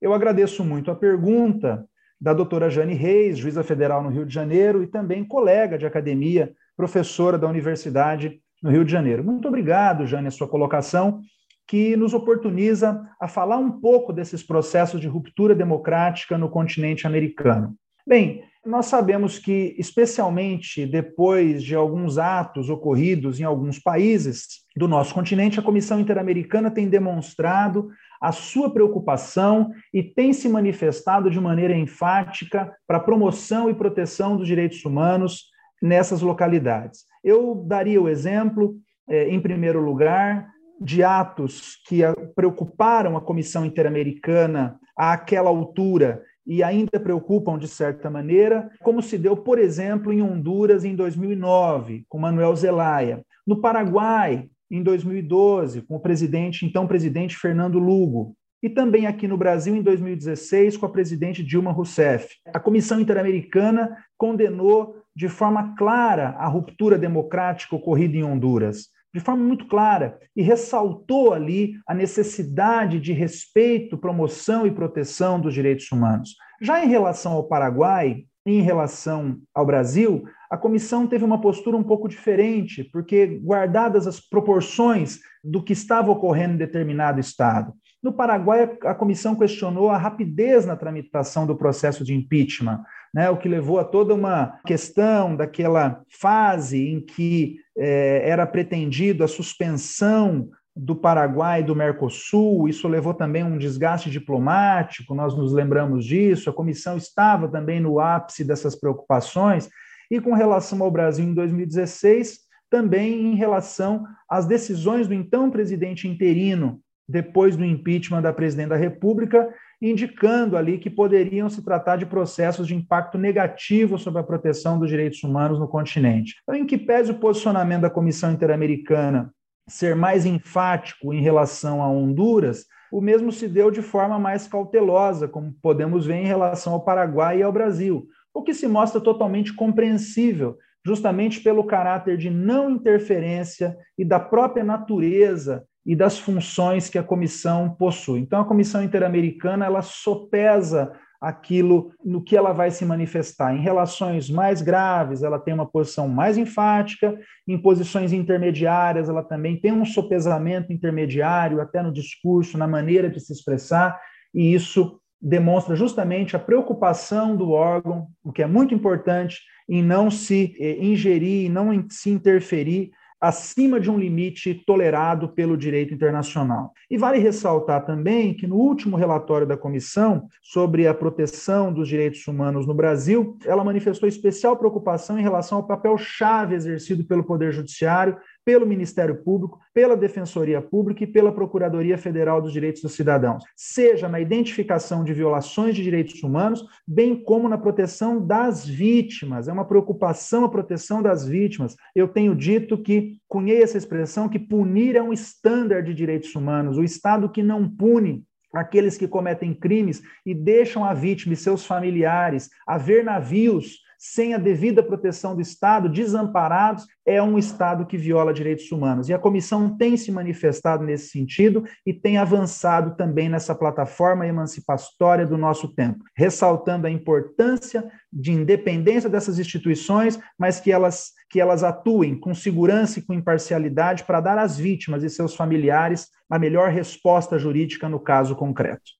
Eu 0.01 0.13
agradeço 0.13 0.63
muito 0.63 0.91
a 0.91 0.95
pergunta 0.95 1.87
da 2.19 2.33
doutora 2.33 2.69
Jane 2.69 2.93
Reis, 2.93 3.37
juíza 3.37 3.63
federal 3.63 4.03
no 4.03 4.09
Rio 4.09 4.25
de 4.25 4.33
Janeiro 4.33 4.83
e 4.83 4.87
também 4.87 5.23
colega 5.23 5.77
de 5.77 5.85
academia, 5.85 6.51
professora 6.75 7.37
da 7.37 7.47
Universidade 7.47 8.39
no 8.61 8.69
Rio 8.69 8.85
de 8.85 8.91
Janeiro. 8.91 9.23
Muito 9.23 9.47
obrigado, 9.47 10.05
Jane, 10.05 10.27
a 10.27 10.31
sua 10.31 10.47
colocação, 10.47 11.21
que 11.67 11.95
nos 11.97 12.13
oportuniza 12.13 13.01
a 13.19 13.27
falar 13.27 13.57
um 13.57 13.71
pouco 13.71 14.13
desses 14.13 14.41
processos 14.41 15.01
de 15.01 15.07
ruptura 15.07 15.53
democrática 15.53 16.37
no 16.37 16.49
continente 16.49 17.05
americano. 17.05 17.75
Bem, 18.07 18.43
nós 18.65 18.87
sabemos 18.87 19.39
que, 19.39 19.75
especialmente 19.77 20.85
depois 20.85 21.63
de 21.63 21.75
alguns 21.75 22.17
atos 22.17 22.69
ocorridos 22.69 23.39
em 23.39 23.43
alguns 23.43 23.79
países 23.79 24.65
do 24.75 24.87
nosso 24.87 25.13
continente, 25.13 25.59
a 25.59 25.63
Comissão 25.63 25.99
Interamericana 25.99 26.69
tem 26.69 26.87
demonstrado 26.87 27.89
a 28.21 28.31
sua 28.31 28.71
preocupação 28.71 29.71
e 29.93 30.03
tem 30.03 30.33
se 30.33 30.49
manifestado 30.49 31.29
de 31.29 31.39
maneira 31.39 31.75
enfática 31.75 32.71
para 32.87 32.97
a 32.97 33.01
promoção 33.01 33.69
e 33.69 33.73
proteção 33.73 34.37
dos 34.37 34.47
direitos 34.47 34.83
humanos 34.83 35.45
nessas 35.81 36.21
localidades. 36.21 37.05
Eu 37.23 37.55
daria 37.67 38.01
o 38.01 38.09
exemplo, 38.09 38.75
eh, 39.07 39.29
em 39.29 39.39
primeiro 39.39 39.79
lugar, 39.79 40.47
de 40.79 41.03
atos 41.03 41.77
que 41.87 42.01
preocuparam 42.35 43.17
a 43.17 43.21
Comissão 43.21 43.65
Interamericana 43.65 44.79
àquela 44.95 45.49
altura 45.49 46.23
e 46.45 46.63
ainda 46.63 46.99
preocupam 46.99 47.57
de 47.57 47.67
certa 47.67 48.09
maneira, 48.09 48.69
como 48.81 49.01
se 49.01 49.17
deu, 49.17 49.35
por 49.35 49.59
exemplo, 49.59 50.13
em 50.13 50.21
Honduras 50.21 50.85
em 50.85 50.95
2009, 50.95 52.05
com 52.07 52.17
Manuel 52.17 52.55
Zelaya, 52.55 53.21
no 53.45 53.59
Paraguai 53.59 54.49
em 54.69 54.83
2012, 54.83 55.81
com 55.83 55.95
o 55.95 55.99
presidente, 55.99 56.65
então 56.65 56.87
presidente 56.87 57.35
Fernando 57.37 57.79
Lugo, 57.79 58.35
e 58.61 58.69
também 58.69 59.05
aqui 59.05 59.27
no 59.27 59.37
Brasil 59.37 59.75
em 59.75 59.81
2016 59.81 60.77
com 60.77 60.85
a 60.85 60.89
presidente 60.89 61.43
Dilma 61.43 61.71
Rousseff. 61.71 62.35
A 62.53 62.59
Comissão 62.59 62.99
Interamericana 62.99 63.95
condenou 64.17 64.95
de 65.15 65.27
forma 65.29 65.75
clara 65.75 66.29
a 66.37 66.47
ruptura 66.47 66.97
democrática 66.97 67.75
ocorrida 67.75 68.17
em 68.17 68.23
Honduras, 68.23 68.87
de 69.13 69.19
forma 69.19 69.43
muito 69.43 69.67
clara, 69.67 70.19
e 70.35 70.41
ressaltou 70.41 71.33
ali 71.33 71.73
a 71.87 71.93
necessidade 71.93 72.99
de 72.99 73.13
respeito, 73.13 73.97
promoção 73.97 74.67
e 74.67 74.71
proteção 74.71 75.39
dos 75.39 75.53
direitos 75.53 75.91
humanos. 75.91 76.35
Já 76.61 76.83
em 76.83 76.87
relação 76.87 77.33
ao 77.33 77.47
Paraguai, 77.47 78.25
em 78.45 78.61
relação 78.61 79.39
ao 79.53 79.65
Brasil, 79.65 80.23
a 80.49 80.57
comissão 80.57 81.07
teve 81.07 81.23
uma 81.23 81.41
postura 81.41 81.75
um 81.75 81.83
pouco 81.83 82.07
diferente, 82.07 82.83
porque, 82.83 83.25
guardadas 83.25 84.07
as 84.07 84.19
proporções 84.19 85.19
do 85.43 85.61
que 85.63 85.73
estava 85.73 86.11
ocorrendo 86.11 86.53
em 86.53 86.57
determinado 86.57 87.19
estado. 87.19 87.73
No 88.01 88.13
Paraguai, 88.13 88.77
a 88.83 88.93
comissão 88.93 89.35
questionou 89.35 89.89
a 89.89 89.97
rapidez 89.97 90.65
na 90.65 90.75
tramitação 90.75 91.47
do 91.47 91.55
processo 91.55 92.03
de 92.03 92.13
impeachment, 92.13 92.83
né, 93.13 93.29
o 93.29 93.37
que 93.37 93.49
levou 93.49 93.79
a 93.79 93.83
toda 93.83 94.13
uma 94.13 94.59
questão 94.65 95.35
daquela 95.35 96.01
fase 96.07 96.87
em 96.87 97.01
que 97.01 97.57
eh, 97.77 98.21
era 98.23 98.45
pretendido 98.45 99.23
a 99.23 99.27
suspensão 99.27 100.49
do 100.77 100.95
Paraguai 100.95 101.61
e 101.61 101.63
do 101.63 101.75
Mercosul, 101.75 102.69
isso 102.69 102.87
levou 102.87 103.13
também 103.13 103.43
um 103.43 103.57
desgaste 103.57 104.11
diplomático, 104.11 105.15
nós 105.15 105.35
nos 105.35 105.51
lembramos 105.51 106.05
disso, 106.05 106.49
a 106.49 106.53
comissão 106.53 106.95
estava 106.95 107.47
também 107.47 107.79
no 107.79 107.99
ápice 107.99 108.43
dessas 108.43 108.75
preocupações, 108.75 109.67
e 110.09 110.19
com 110.19 110.33
relação 110.33 110.81
ao 110.81 110.91
Brasil 110.91 111.25
em 111.25 111.33
2016, 111.33 112.39
também 112.69 113.27
em 113.27 113.35
relação 113.35 114.05
às 114.29 114.45
decisões 114.45 115.07
do 115.07 115.13
então 115.13 115.49
presidente 115.49 116.07
interino, 116.07 116.81
depois 117.07 117.55
do 117.55 117.63
impeachment 117.63 118.21
da 118.21 118.33
presidente 118.33 118.69
da 118.69 118.75
República, 118.75 119.47
indicando 119.81 120.57
ali 120.57 120.77
que 120.77 120.89
poderiam 120.89 121.49
se 121.49 121.63
tratar 121.63 121.95
de 121.97 122.05
processos 122.05 122.67
de 122.67 122.75
impacto 122.75 123.17
negativo 123.17 123.97
sobre 123.97 124.19
a 124.19 124.23
proteção 124.23 124.79
dos 124.79 124.89
direitos 124.89 125.23
humanos 125.23 125.59
no 125.59 125.67
continente. 125.67 126.35
Então, 126.43 126.55
em 126.55 126.65
que 126.65 126.77
pese 126.77 127.11
o 127.11 127.19
posicionamento 127.19 127.81
da 127.81 127.89
Comissão 127.89 128.31
Interamericana 128.31 129.31
ser 129.69 129.95
mais 129.95 130.25
enfático 130.25 131.13
em 131.13 131.21
relação 131.21 131.81
a 131.81 131.89
Honduras, 131.89 132.65
o 132.91 133.01
mesmo 133.01 133.31
se 133.31 133.47
deu 133.47 133.69
de 133.69 133.81
forma 133.81 134.17
mais 134.17 134.47
cautelosa, 134.47 135.27
como 135.27 135.53
podemos 135.61 136.05
ver 136.05 136.15
em 136.15 136.25
relação 136.25 136.73
ao 136.73 136.83
Paraguai 136.83 137.39
e 137.39 137.43
ao 137.43 137.51
Brasil, 137.51 138.07
o 138.37 138.43
que 138.43 138.53
se 138.53 138.67
mostra 138.67 139.01
totalmente 139.01 139.53
compreensível, 139.53 140.57
justamente 140.85 141.41
pelo 141.41 141.63
caráter 141.63 142.17
de 142.17 142.29
não 142.29 142.69
interferência 142.69 143.75
e 143.97 144.05
da 144.05 144.19
própria 144.19 144.63
natureza 144.63 145.65
e 145.83 145.95
das 145.95 146.19
funções 146.19 146.87
que 146.87 146.99
a 146.99 147.03
comissão 147.03 147.73
possui. 147.73 148.19
Então, 148.19 148.41
a 148.41 148.45
Comissão 148.45 148.83
Interamericana 148.83 149.65
ela 149.65 149.81
sopesa 149.81 150.93
aquilo 151.19 151.91
no 152.05 152.23
que 152.23 152.37
ela 152.37 152.53
vai 152.53 152.69
se 152.69 152.85
manifestar. 152.85 153.55
Em 153.55 153.59
relações 153.59 154.29
mais 154.29 154.61
graves, 154.61 155.23
ela 155.23 155.39
tem 155.39 155.53
uma 155.53 155.65
posição 155.65 156.07
mais 156.07 156.37
enfática, 156.37 157.17
em 157.47 157.57
posições 157.57 158.13
intermediárias, 158.13 159.09
ela 159.09 159.23
também 159.23 159.59
tem 159.59 159.71
um 159.71 159.83
sopesamento 159.83 160.71
intermediário, 160.71 161.59
até 161.59 161.81
no 161.81 161.91
discurso, 161.91 162.55
na 162.55 162.67
maneira 162.67 163.09
de 163.09 163.19
se 163.19 163.33
expressar, 163.33 163.99
e 164.31 164.53
isso 164.53 164.99
demonstra 165.21 165.75
justamente 165.75 166.35
a 166.35 166.39
preocupação 166.39 167.35
do 167.35 167.51
órgão, 167.51 168.07
o 168.23 168.31
que 168.31 168.43
é 168.43 168.47
muito 168.47 168.73
importante, 168.73 169.41
em 169.67 169.83
não 169.83 170.09
se 170.09 170.55
eh, 170.59 170.77
ingerir, 170.83 171.51
não 171.51 171.85
se 171.89 172.09
interferir 172.09 172.91
acima 173.19 173.79
de 173.79 173.89
um 173.89 173.97
limite 173.97 174.53
tolerado 174.65 175.29
pelo 175.29 175.57
direito 175.57 175.93
internacional. 175.93 176.71
E 176.89 176.97
vale 176.97 177.17
ressaltar 177.17 177.83
também 177.85 178.33
que 178.33 178.45
no 178.45 178.55
último 178.55 178.95
relatório 178.95 179.47
da 179.47 179.57
comissão 179.57 180.27
sobre 180.41 180.87
a 180.87 180.93
proteção 180.93 181.73
dos 181.73 181.87
direitos 181.87 182.25
humanos 182.27 182.67
no 182.67 182.75
Brasil, 182.75 183.37
ela 183.43 183.63
manifestou 183.63 184.07
especial 184.07 184.55
preocupação 184.55 185.17
em 185.17 185.23
relação 185.23 185.57
ao 185.57 185.67
papel 185.67 185.97
chave 185.97 186.55
exercido 186.55 187.03
pelo 187.03 187.23
Poder 187.23 187.51
Judiciário 187.51 188.17
pelo 188.47 188.65
Ministério 188.65 189.13
Público, 189.13 189.59
pela 189.73 189.97
Defensoria 189.97 190.61
Pública 190.61 191.03
e 191.03 191.07
pela 191.07 191.33
Procuradoria 191.33 191.97
Federal 191.97 192.41
dos 192.41 192.53
Direitos 192.53 192.81
dos 192.81 192.93
Cidadãos, 192.93 193.43
seja 193.57 194.07
na 194.07 194.21
identificação 194.21 195.03
de 195.03 195.13
violações 195.13 195.75
de 195.75 195.83
direitos 195.83 196.23
humanos, 196.23 196.63
bem 196.87 197.21
como 197.21 197.49
na 197.49 197.57
proteção 197.57 198.25
das 198.25 198.65
vítimas. 198.65 199.49
É 199.49 199.51
uma 199.51 199.65
preocupação 199.65 200.45
a 200.45 200.49
proteção 200.49 201.03
das 201.03 201.27
vítimas. 201.27 201.75
Eu 201.93 202.07
tenho 202.07 202.33
dito 202.33 202.77
que, 202.77 203.17
cunhei 203.27 203.61
essa 203.61 203.77
expressão, 203.77 204.29
que 204.29 204.39
punir 204.39 204.95
é 204.95 205.03
um 205.03 205.11
estándar 205.11 205.83
de 205.83 205.93
direitos 205.93 206.33
humanos. 206.33 206.77
O 206.77 206.85
Estado 206.85 207.27
que 207.27 207.43
não 207.43 207.69
pune 207.69 208.23
aqueles 208.53 208.97
que 208.97 209.09
cometem 209.09 209.53
crimes 209.53 210.01
e 210.25 210.33
deixam 210.33 210.85
a 210.85 210.93
vítima 210.93 211.33
e 211.33 211.35
seus 211.35 211.65
familiares 211.65 212.49
a 212.65 212.77
ver 212.77 213.03
navios 213.03 213.85
sem 213.97 214.33
a 214.33 214.37
devida 214.37 214.83
proteção 214.83 215.35
do 215.35 215.41
Estado, 215.41 215.89
desamparados, 215.89 216.85
é 217.05 217.21
um 217.21 217.37
Estado 217.37 217.85
que 217.85 217.97
viola 217.97 218.33
direitos 218.33 218.71
humanos. 218.71 219.09
E 219.09 219.13
a 219.13 219.19
comissão 219.19 219.75
tem 219.75 219.97
se 219.97 220.11
manifestado 220.11 220.83
nesse 220.83 221.09
sentido 221.09 221.63
e 221.85 221.93
tem 221.93 222.17
avançado 222.17 222.95
também 222.95 223.27
nessa 223.27 223.55
plataforma 223.55 224.27
emancipatória 224.27 225.25
do 225.25 225.37
nosso 225.37 225.73
tempo, 225.73 226.03
ressaltando 226.15 226.85
a 226.85 226.91
importância 226.91 227.89
de 228.11 228.31
independência 228.31 229.09
dessas 229.09 229.39
instituições, 229.39 230.19
mas 230.37 230.59
que 230.59 230.71
elas, 230.71 231.11
que 231.29 231.41
elas 231.41 231.63
atuem 231.63 232.19
com 232.19 232.33
segurança 232.33 232.99
e 232.99 233.01
com 233.01 233.13
imparcialidade 233.13 234.03
para 234.03 234.21
dar 234.21 234.37
às 234.37 234.57
vítimas 234.57 235.03
e 235.03 235.09
seus 235.09 235.35
familiares 235.35 236.09
a 236.29 236.37
melhor 236.37 236.69
resposta 236.69 237.39
jurídica 237.39 237.89
no 237.89 237.99
caso 237.99 238.35
concreto. 238.35 238.97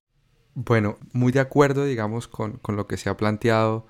Bueno, 0.56 0.98
muy 1.14 1.32
de 1.32 1.40
acuerdo, 1.40 1.86
digamos, 1.86 2.26
con, 2.26 2.54
con 2.54 2.76
lo 2.76 2.88
que 2.88 2.98
se 2.98 3.10
ha 3.10 3.16
planteado 3.16 3.86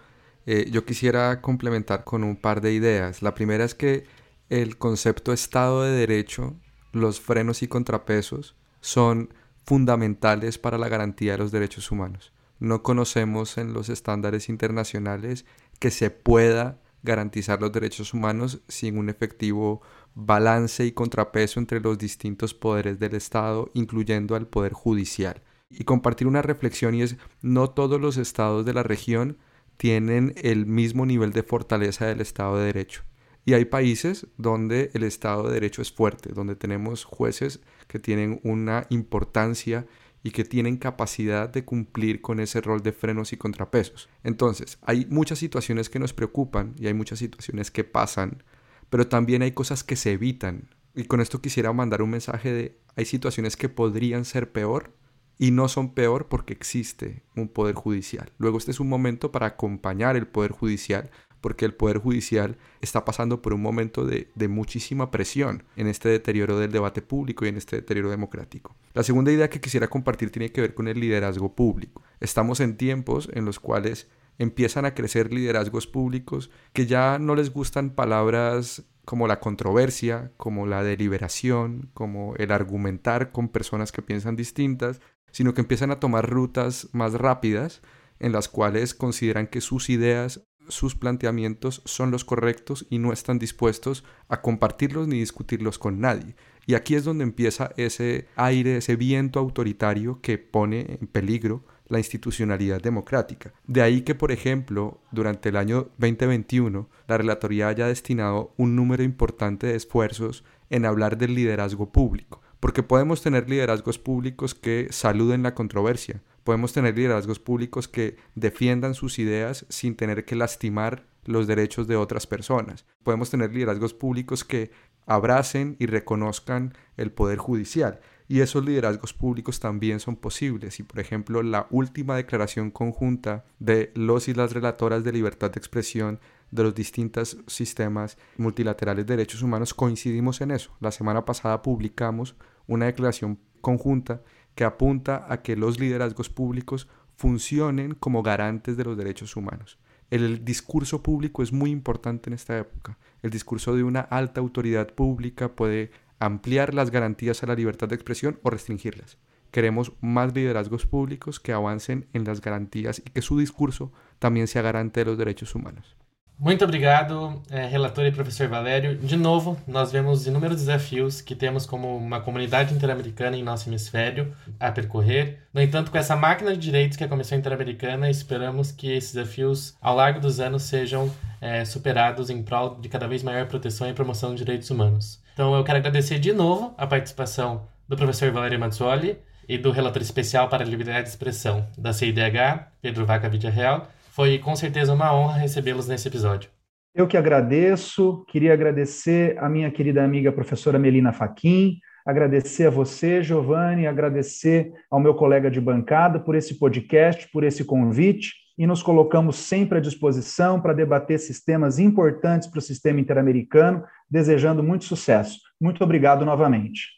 Eh, 0.50 0.70
yo 0.72 0.86
quisiera 0.86 1.42
complementar 1.42 2.06
con 2.06 2.24
un 2.24 2.38
par 2.38 2.62
de 2.62 2.72
ideas. 2.72 3.22
La 3.22 3.36
primera 3.36 3.66
es 3.66 3.76
que 3.76 4.06
el 4.48 4.78
concepto 4.78 5.34
Estado 5.34 5.84
de 5.84 5.92
Derecho, 5.92 6.56
los 6.94 7.20
frenos 7.20 7.64
y 7.64 7.68
contrapesos, 7.68 8.56
son 8.80 9.34
fundamentales 9.66 10.58
para 10.58 10.78
la 10.78 10.88
garantía 10.88 11.34
de 11.34 11.40
los 11.40 11.52
derechos 11.52 11.92
humanos. 11.92 12.32
No 12.60 12.82
conocemos 12.82 13.58
en 13.58 13.74
los 13.74 13.90
estándares 13.90 14.48
internacionales 14.48 15.46
que 15.80 15.92
se 15.92 16.12
pueda 16.12 16.80
garantizar 17.04 17.60
los 17.60 17.74
derechos 17.74 18.14
humanos 18.14 18.62
sin 18.70 18.98
un 18.98 19.10
efectivo 19.10 19.82
balance 20.16 20.86
y 20.86 20.94
contrapeso 20.94 21.60
entre 21.60 21.82
los 21.82 21.98
distintos 21.98 22.54
poderes 22.54 23.00
del 23.00 23.16
Estado, 23.16 23.70
incluyendo 23.74 24.34
al 24.34 24.48
poder 24.48 24.72
judicial. 24.72 25.44
Y 25.70 25.84
compartir 25.84 26.26
una 26.26 26.42
reflexión 26.42 26.96
y 26.96 27.02
es, 27.02 27.18
no 27.42 27.70
todos 27.70 28.00
los 28.00 28.16
estados 28.16 28.66
de 28.66 28.74
la 28.74 28.84
región 28.84 29.38
tienen 29.78 30.34
el 30.38 30.66
mismo 30.66 31.06
nivel 31.06 31.32
de 31.32 31.44
fortaleza 31.44 32.08
del 32.08 32.22
Estado 32.22 32.58
de 32.58 32.66
Derecho. 32.66 33.04
Y 33.46 33.54
hay 33.54 33.66
países 33.66 34.28
donde 34.38 34.92
el 34.94 35.04
Estado 35.04 35.44
de 35.44 35.54
Derecho 35.54 35.82
es 35.82 35.92
fuerte, 35.92 36.34
donde 36.34 36.56
tenemos 36.56 37.06
jueces 37.06 37.62
que 37.88 37.98
tienen 37.98 38.42
una 38.44 38.86
importancia 38.90 39.88
y 40.22 40.32
que 40.32 40.44
tienen 40.44 40.76
capacidad 40.76 41.48
de 41.48 41.64
cumplir 41.64 42.22
con 42.22 42.42
ese 42.42 42.60
rol 42.60 42.84
de 42.84 42.92
frenos 42.92 43.32
y 43.32 43.38
contrapesos. 43.38 44.10
Entonces, 44.24 44.78
hay 44.82 45.08
muchas 45.10 45.40
situaciones 45.40 45.90
que 45.90 46.00
nos 46.00 46.12
preocupan 46.12 46.76
y 46.78 46.88
hay 46.88 46.94
muchas 46.94 47.20
situaciones 47.20 47.72
que 47.72 47.86
pasan, 47.86 48.44
pero 48.90 49.08
también 49.08 49.42
hay 49.42 49.54
cosas 49.54 49.86
que 49.86 49.96
se 49.96 50.12
evitan. 50.12 50.70
Y 50.94 51.06
con 51.06 51.22
esto 51.22 51.40
quisiera 51.40 51.72
mandar 51.72 52.02
un 52.02 52.10
mensaje 52.10 52.52
de, 52.52 52.78
hay 52.98 53.06
situaciones 53.06 53.56
que 53.56 53.70
podrían 53.70 54.26
ser 54.26 54.52
peor, 54.52 54.92
y 55.38 55.52
no 55.52 55.68
son 55.68 55.94
peor 55.94 56.28
porque 56.28 56.54
existe 56.54 57.24
un 57.36 57.48
poder 57.48 57.76
judicial. 57.76 58.32
Luego 58.38 58.58
este 58.58 58.72
es 58.72 58.80
un 58.80 58.90
momento 58.90 59.32
para 59.32 59.48
acompañar 59.48 60.16
el 60.16 60.28
poder 60.28 60.52
judicial 60.52 61.12
porque 61.42 61.66
el 61.66 61.74
poder 61.74 62.00
judicial 62.00 62.58
está 62.82 63.06
pasando 63.06 63.42
por 63.42 63.54
un 63.54 63.62
momento 63.62 64.06
de, 64.06 64.32
de, 64.34 64.48
muchísima 64.48 65.12
presión 65.12 65.64
en 65.76 65.88
este 65.88 66.10
deterioro 66.10 66.58
del 66.58 66.72
debate 66.72 67.02
público 67.02 67.46
y 67.46 67.50
en 67.50 67.58
este 67.58 67.78
deterioro 67.78 68.10
democrático. 68.10 68.76
La 68.94 69.04
segunda 69.04 69.32
idea 69.32 69.50
que 69.50 69.62
quisiera 69.62 69.88
compartir 69.88 70.32
tiene 70.32 70.52
que 70.52 70.62
ver 70.62 70.74
con 70.74 70.88
el 70.88 71.00
liderazgo 71.00 71.54
público. 71.54 72.02
Estamos 72.20 72.60
en 72.60 72.76
tiempos 72.76 73.30
en 73.34 73.46
los 73.46 73.60
cuales 73.60 74.10
empiezan 74.40 74.86
a 74.86 74.94
crecer 74.94 75.34
liderazgos 75.34 75.88
públicos 75.88 76.50
que 76.74 76.86
ya 76.86 77.20
no 77.20 77.36
les 77.36 77.52
gustan 77.52 77.92
palabras 77.92 78.84
como 79.06 79.28
la 79.28 79.40
controversia, 79.40 80.34
como 80.36 80.68
la 80.68 80.84
deliberación, 80.84 81.90
como 81.94 82.36
el 82.36 82.52
argumentar 82.52 83.32
con 83.32 83.48
personas 83.48 83.94
que 83.94 84.02
piensan 84.02 84.36
distintas, 84.36 85.00
sino 85.32 85.54
que 85.54 85.62
empiezan 85.62 85.92
a 85.92 86.00
tomar 86.00 86.30
rutas 86.30 86.90
más 86.94 87.14
rápidas 87.14 87.82
en 88.20 88.32
las 88.32 88.48
cuales 88.48 88.94
consideran 88.94 89.48
que 89.48 89.62
sus 89.62 89.90
ideas, 89.90 90.42
sus 90.70 90.96
planteamientos 90.96 91.82
son 91.86 92.12
los 92.12 92.26
correctos 92.26 92.86
y 92.90 93.00
no 93.00 93.14
están 93.14 93.40
dispuestos 93.40 94.04
a 94.28 94.42
compartirlos 94.42 95.08
ni 95.08 95.20
discutirlos 95.20 95.78
con 95.80 96.00
nadie. 96.00 96.36
Y 96.66 96.74
aquí 96.74 96.96
es 96.96 97.06
donde 97.06 97.24
empieza 97.24 97.72
ese 97.78 98.28
aire, 98.36 98.78
ese 98.78 98.96
viento 98.96 99.40
autoritario 99.40 100.20
que 100.22 100.38
pone 100.38 100.98
en 101.00 101.08
peligro 101.08 101.64
la 101.88 102.00
institucionalidad 102.00 102.82
democrática. 102.82 103.54
De 103.66 103.82
ahí 103.82 104.02
que, 104.02 104.16
por 104.16 104.34
ejemplo, 104.34 105.00
durante 105.12 105.50
el 105.50 105.56
año 105.56 105.90
2021, 105.98 106.90
la 107.08 107.18
Relatoría 107.18 107.70
haya 107.70 107.88
destinado 107.88 108.54
un 108.58 108.76
número 108.76 109.04
importante 109.04 109.68
de 109.68 109.76
esfuerzos 109.76 110.44
en 110.70 110.86
hablar 110.86 111.18
del 111.18 111.36
liderazgo 111.36 111.94
público 111.94 112.42
porque 112.60 112.84
podemos 112.84 113.22
tener 113.22 113.50
liderazgos 113.50 114.00
públicos 114.00 114.56
que 114.56 114.88
saluden 114.92 115.44
la 115.44 115.54
controversia, 115.54 116.22
podemos 116.44 116.74
tener 116.74 116.98
liderazgos 116.98 117.40
públicos 117.40 117.88
que 117.88 118.18
defiendan 118.36 118.94
sus 118.94 119.20
ideas 119.20 119.66
sin 119.70 119.96
tener 119.96 120.26
que 120.26 120.36
lastimar 120.36 121.06
los 121.26 121.46
derechos 121.46 121.88
de 121.88 121.98
otras 121.98 122.26
personas, 122.26 122.86
podemos 123.04 123.30
tener 123.30 123.54
liderazgos 123.54 123.94
públicos 123.94 124.44
que 124.44 124.72
abracen 125.06 125.76
y 125.80 125.88
reconozcan 125.88 126.74
el 126.98 127.12
poder 127.12 127.38
judicial. 127.38 128.00
Y 128.30 128.42
esos 128.42 128.66
liderazgos 128.66 129.14
públicos 129.14 129.62
también 129.62 130.02
son 130.02 130.18
posibles. 130.18 130.80
Y 130.80 130.84
por 130.84 131.00
ejemplo, 131.00 131.42
la 131.44 131.68
última 131.72 132.18
declaración 132.18 132.72
conjunta 132.72 133.46
de 133.58 133.92
los 133.96 134.28
y 134.28 134.34
las 134.34 134.52
relatoras 134.52 135.06
de 135.06 135.14
libertad 135.14 135.50
de 135.52 135.60
expresión 135.60 136.20
de 136.52 136.64
los 136.64 136.76
distintos 136.76 137.38
sistemas 137.48 138.18
multilaterales 138.38 139.06
de 139.06 139.16
derechos 139.16 139.42
humanos 139.42 139.74
coincidimos 139.74 140.42
en 140.42 140.52
eso. 140.52 140.72
La 140.80 140.92
semana 140.92 141.26
pasada 141.26 141.62
publicamos 141.62 142.36
una 142.68 142.86
declaración 142.86 143.40
conjunta 143.62 144.22
que 144.56 144.64
apunta 144.64 145.26
a 145.30 145.42
que 145.42 145.56
los 145.56 145.80
liderazgos 145.80 146.30
públicos 146.30 146.88
funcionen 147.16 147.96
como 147.96 148.24
garantes 148.24 148.78
de 148.78 148.84
los 148.86 148.98
derechos 148.98 149.36
humanos. 149.36 149.78
El 150.10 150.46
discurso 150.46 151.04
público 151.04 151.44
es 151.44 151.52
muy 151.52 151.70
importante 151.70 152.30
en 152.30 152.34
esta 152.34 152.58
época. 152.58 152.98
El 153.22 153.30
discurso 153.30 153.76
de 153.76 153.84
una 153.84 154.00
alta 154.00 154.40
autoridad 154.40 154.94
pública 154.94 155.50
puede 155.50 155.92
ampliar 156.20 156.74
las 156.74 156.92
garantías 156.92 157.44
a 157.44 157.48
la 157.48 157.56
libertad 157.56 157.90
de 157.90 157.96
expresión 157.96 158.40
o 158.44 158.50
restringirlas. 158.50 159.18
Queremos 159.52 159.92
más 160.02 160.34
liderazgos 160.34 160.86
públicos 160.86 161.40
que 161.40 161.52
avancen 161.52 162.08
en 162.14 162.24
las 162.24 162.42
garantías 162.42 163.00
y 163.00 163.10
que 163.10 163.22
su 163.22 163.38
discurso 163.38 163.92
también 164.20 164.48
sea 164.48 164.62
garante 164.62 165.02
de 165.02 165.06
los 165.06 165.18
derechos 165.18 165.56
humanos. 165.56 165.97
Muito 166.40 166.64
obrigado, 166.64 167.42
é, 167.50 167.66
relator 167.66 168.06
e 168.06 168.12
professor 168.12 168.48
Valério. 168.48 168.96
De 168.96 169.18
novo, 169.18 169.58
nós 169.68 169.92
vemos 169.92 170.28
inúmeros 170.28 170.58
desafios 170.58 171.20
que 171.20 171.34
temos 171.34 171.66
como 171.66 171.98
uma 171.98 172.22
comunidade 172.22 172.76
interamericana 172.76 173.36
em 173.36 173.42
nosso 173.42 173.68
hemisfério 173.68 174.32
a 174.60 174.72
percorrer. 174.72 175.40
No 175.52 175.60
entanto, 175.60 175.90
com 175.90 175.98
essa 175.98 176.16
máquina 176.16 176.54
de 176.54 176.60
direitos 176.60 176.96
que 176.96 177.04
é 177.04 177.08
a 177.08 177.10
Comissão 177.10 177.40
Interamericana, 177.40 178.08
esperamos 178.08 178.72
que 178.72 178.92
esses 178.92 179.16
desafios, 179.16 179.76
ao 179.82 179.96
largo 179.96 180.20
dos 180.20 180.40
anos, 180.40 180.62
sejam 180.62 181.12
é, 181.42 181.66
superados 181.66 182.30
em 182.30 182.44
prol 182.44 182.76
de 182.76 182.88
cada 182.88 183.08
vez 183.08 183.24
maior 183.24 183.48
proteção 183.48 183.90
e 183.90 183.94
promoção 183.94 184.30
dos 184.30 184.38
direitos 184.38 184.70
humanos. 184.70 185.20
Então, 185.34 185.56
eu 185.56 185.64
quero 185.64 185.80
agradecer 185.80 186.20
de 186.20 186.34
novo 186.34 186.72
a 186.78 186.86
participação 186.86 187.68
do 187.90 187.98
professor 187.98 188.32
Valério 188.32 188.60
Mazzuoli 188.60 189.18
e 189.50 189.58
do 189.58 189.72
relator 189.72 190.04
especial 190.04 190.50
para 190.50 190.64
a 190.64 190.68
liberdade 190.68 191.04
de 191.04 191.10
expressão 191.10 191.68
da 191.76 191.94
CIDH, 191.94 192.68
Pedro 192.80 193.08
Vaca 193.08 193.28
Vidia 193.28 193.50
Real, 193.50 193.88
foi 194.18 194.40
com 194.40 194.56
certeza 194.56 194.92
uma 194.92 195.14
honra 195.14 195.38
recebê-los 195.38 195.88
nesse 195.88 196.08
episódio. 196.08 196.50
Eu 196.96 197.06
que 197.06 197.16
agradeço, 197.16 198.26
queria 198.28 198.52
agradecer 198.52 199.38
a 199.38 199.48
minha 199.48 199.70
querida 199.70 200.04
amiga 200.04 200.32
professora 200.32 200.80
Melina 200.80 201.14
Faquim, 201.14 201.78
agradecer 202.04 202.66
a 202.66 202.72
você, 202.72 203.22
Giovanni, 203.22 203.86
agradecer 203.86 204.74
ao 204.90 205.00
meu 205.00 205.14
colega 205.14 205.52
de 205.52 205.62
bancada 205.62 206.20
por 206.20 206.34
esse 206.34 206.58
podcast, 206.58 207.30
por 207.32 207.44
esse 207.44 207.64
convite, 207.64 208.34
e 208.58 208.66
nos 208.66 208.82
colocamos 208.82 209.36
sempre 209.36 209.78
à 209.78 209.82
disposição 209.82 210.60
para 210.60 210.74
debater 210.74 211.20
sistemas 211.20 211.78
importantes 211.78 212.48
para 212.48 212.58
o 212.58 212.62
sistema 212.62 213.00
interamericano, 213.00 213.84
desejando 214.10 214.64
muito 214.64 214.86
sucesso. 214.86 215.38
Muito 215.62 215.84
obrigado 215.84 216.26
novamente. 216.26 216.97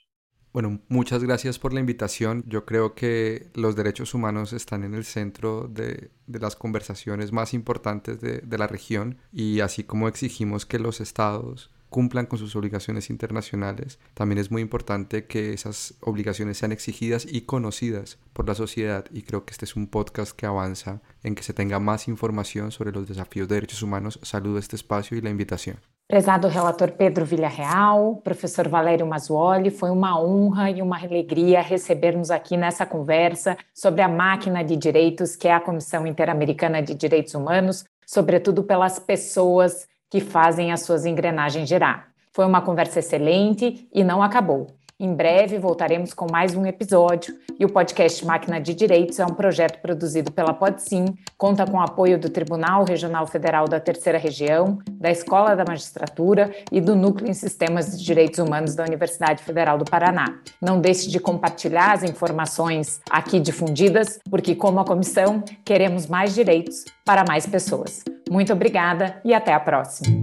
Bueno, 0.52 0.80
muchas 0.88 1.24
gracias 1.24 1.60
por 1.60 1.74
la 1.74 1.80
invitación. 1.80 2.44
Yo 2.48 2.66
creo 2.66 2.96
que 2.96 3.50
los 3.54 3.76
derechos 3.76 4.16
humanos 4.16 4.52
están 4.52 4.84
en 4.84 4.96
el 4.96 5.06
centro 5.06 5.68
de, 5.68 6.10
las 6.28 6.56
conversaciones 6.56 7.32
más 7.32 7.54
importantes 7.54 8.20
de, 8.20 8.40
de, 8.40 8.58
la 8.58 8.66
región 8.66 9.20
y 9.32 9.60
así 9.60 9.84
como 9.84 10.08
exigimos 10.08 10.66
que 10.66 10.80
los 10.80 11.02
estados 11.02 11.70
cumplan 11.90 12.26
con 12.26 12.40
sus 12.40 12.56
obligaciones 12.56 13.10
internacionales, 13.10 14.00
también 14.14 14.38
es 14.40 14.52
muy 14.52 14.62
importante 14.62 15.26
que 15.26 15.54
esas 15.54 15.96
obligaciones 16.02 16.58
sean 16.58 16.72
exigidas 16.72 17.26
y 17.30 17.42
conocidas 17.42 18.20
por 18.34 18.48
la 18.48 18.56
sociedad 18.56 19.06
y 19.12 19.24
creo 19.24 19.46
que 19.46 19.52
este 19.52 19.66
es 19.66 19.76
un 19.76 19.88
podcast 19.88 20.32
que 20.32 20.46
avanza 20.46 21.02
en 21.24 21.36
que 21.36 21.44
se 21.44 21.54
tenga 21.54 21.80
más 21.80 22.08
información 22.08 22.72
sobre 22.72 22.92
los 22.92 23.08
desafíos 23.08 23.48
de 23.48 23.56
derechos 23.56 23.82
humanos. 23.82 24.20
Saludo 24.24 24.60
este 24.60 24.76
espacio 24.76 25.18
y 25.18 25.22
la 25.22 25.30
invitación. 25.30 25.80
Prezado 26.10 26.48
relator 26.48 26.90
Pedro 26.94 27.24
Villarreal, 27.24 28.16
professor 28.24 28.68
Valério 28.68 29.06
Mazuoli, 29.06 29.70
foi 29.70 29.92
uma 29.92 30.20
honra 30.20 30.72
e 30.72 30.82
uma 30.82 30.98
alegria 30.98 31.62
recebermos 31.62 32.32
aqui 32.32 32.58
nessa 32.58 32.84
conversa 32.84 33.56
sobre 33.76 34.02
a 34.02 34.08
máquina 34.08 34.64
de 34.64 34.76
direitos, 34.76 35.36
que 35.36 35.48
é 35.48 35.54
a 35.54 35.60
Comissão 35.60 36.08
Interamericana 36.08 36.82
de 36.82 36.96
Direitos 36.96 37.36
Humanos, 37.36 37.86
sobretudo 38.08 38.64
pelas 38.64 38.98
pessoas 38.98 39.88
que 40.10 40.20
fazem 40.20 40.72
as 40.72 40.82
suas 40.82 41.06
engrenagens 41.06 41.70
girar. 41.70 42.08
Foi 42.34 42.44
uma 42.44 42.64
conversa 42.64 42.98
excelente 42.98 43.88
e 43.94 44.04
não 44.04 44.24
acabou. 44.24 44.79
Em 45.02 45.16
breve 45.16 45.58
voltaremos 45.58 46.14
com 46.14 46.30
mais 46.30 46.54
um 46.54 46.66
episódio 46.66 47.34
e 47.58 47.64
o 47.64 47.72
podcast 47.72 48.26
Máquina 48.26 48.60
de 48.60 48.74
Direitos 48.74 49.18
é 49.18 49.26
um 49.26 49.34
projeto 49.34 49.80
produzido 49.82 50.30
pela 50.30 50.54
Podsim, 50.54 51.06
conta 51.38 51.66
com 51.66 51.78
o 51.78 51.82
apoio 51.82 52.20
do 52.20 52.30
Tribunal 52.30 52.84
Regional 52.84 53.26
Federal 53.26 53.66
da 53.66 53.80
Terceira 53.80 54.18
Região, 54.18 54.80
da 54.92 55.10
Escola 55.10 55.56
da 55.56 55.64
Magistratura 55.64 56.54
e 56.70 56.82
do 56.82 56.98
Núcleo 56.98 57.30
em 57.30 57.34
Sistemas 57.34 57.98
de 57.98 58.04
Direitos 58.04 58.40
Humanos 58.40 58.76
da 58.76 58.84
Universidade 58.84 59.42
Federal 59.42 59.78
do 59.78 59.86
Paraná. 59.86 60.38
Não 60.62 60.82
deixe 60.82 61.10
de 61.10 61.18
compartilhar 61.18 61.94
as 61.94 62.04
informações 62.04 63.00
aqui 63.10 63.40
difundidas, 63.40 64.20
porque 64.30 64.54
como 64.54 64.82
a 64.82 64.86
comissão, 64.86 65.42
queremos 65.64 66.08
mais 66.08 66.36
direitos 66.36 66.84
para 67.06 67.24
mais 67.26 67.46
pessoas. 67.46 68.04
Muito 68.30 68.52
obrigada 68.52 69.22
e 69.24 69.34
até 69.34 69.54
a 69.54 69.62
próxima. 69.62 70.22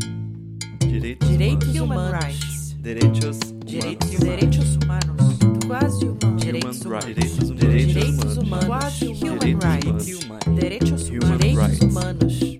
Direitos, 0.80 1.26
Direitos 1.26 1.80
humanos. 1.80 2.55
Direitos 2.86 3.38
humanos, 3.40 4.20
direitos 4.20 4.76
humanos. 4.76 5.38
Quase 5.66 6.06
humanos. 6.06 6.40
Direitos 6.40 6.80
humanos. 6.84 7.58
Direitos 7.58 8.36
humanos. 8.36 8.64
Quase 8.66 9.06
human 9.08 9.60
rights. 9.60 10.28
Direitos 10.54 11.10
humanos. 11.10 12.55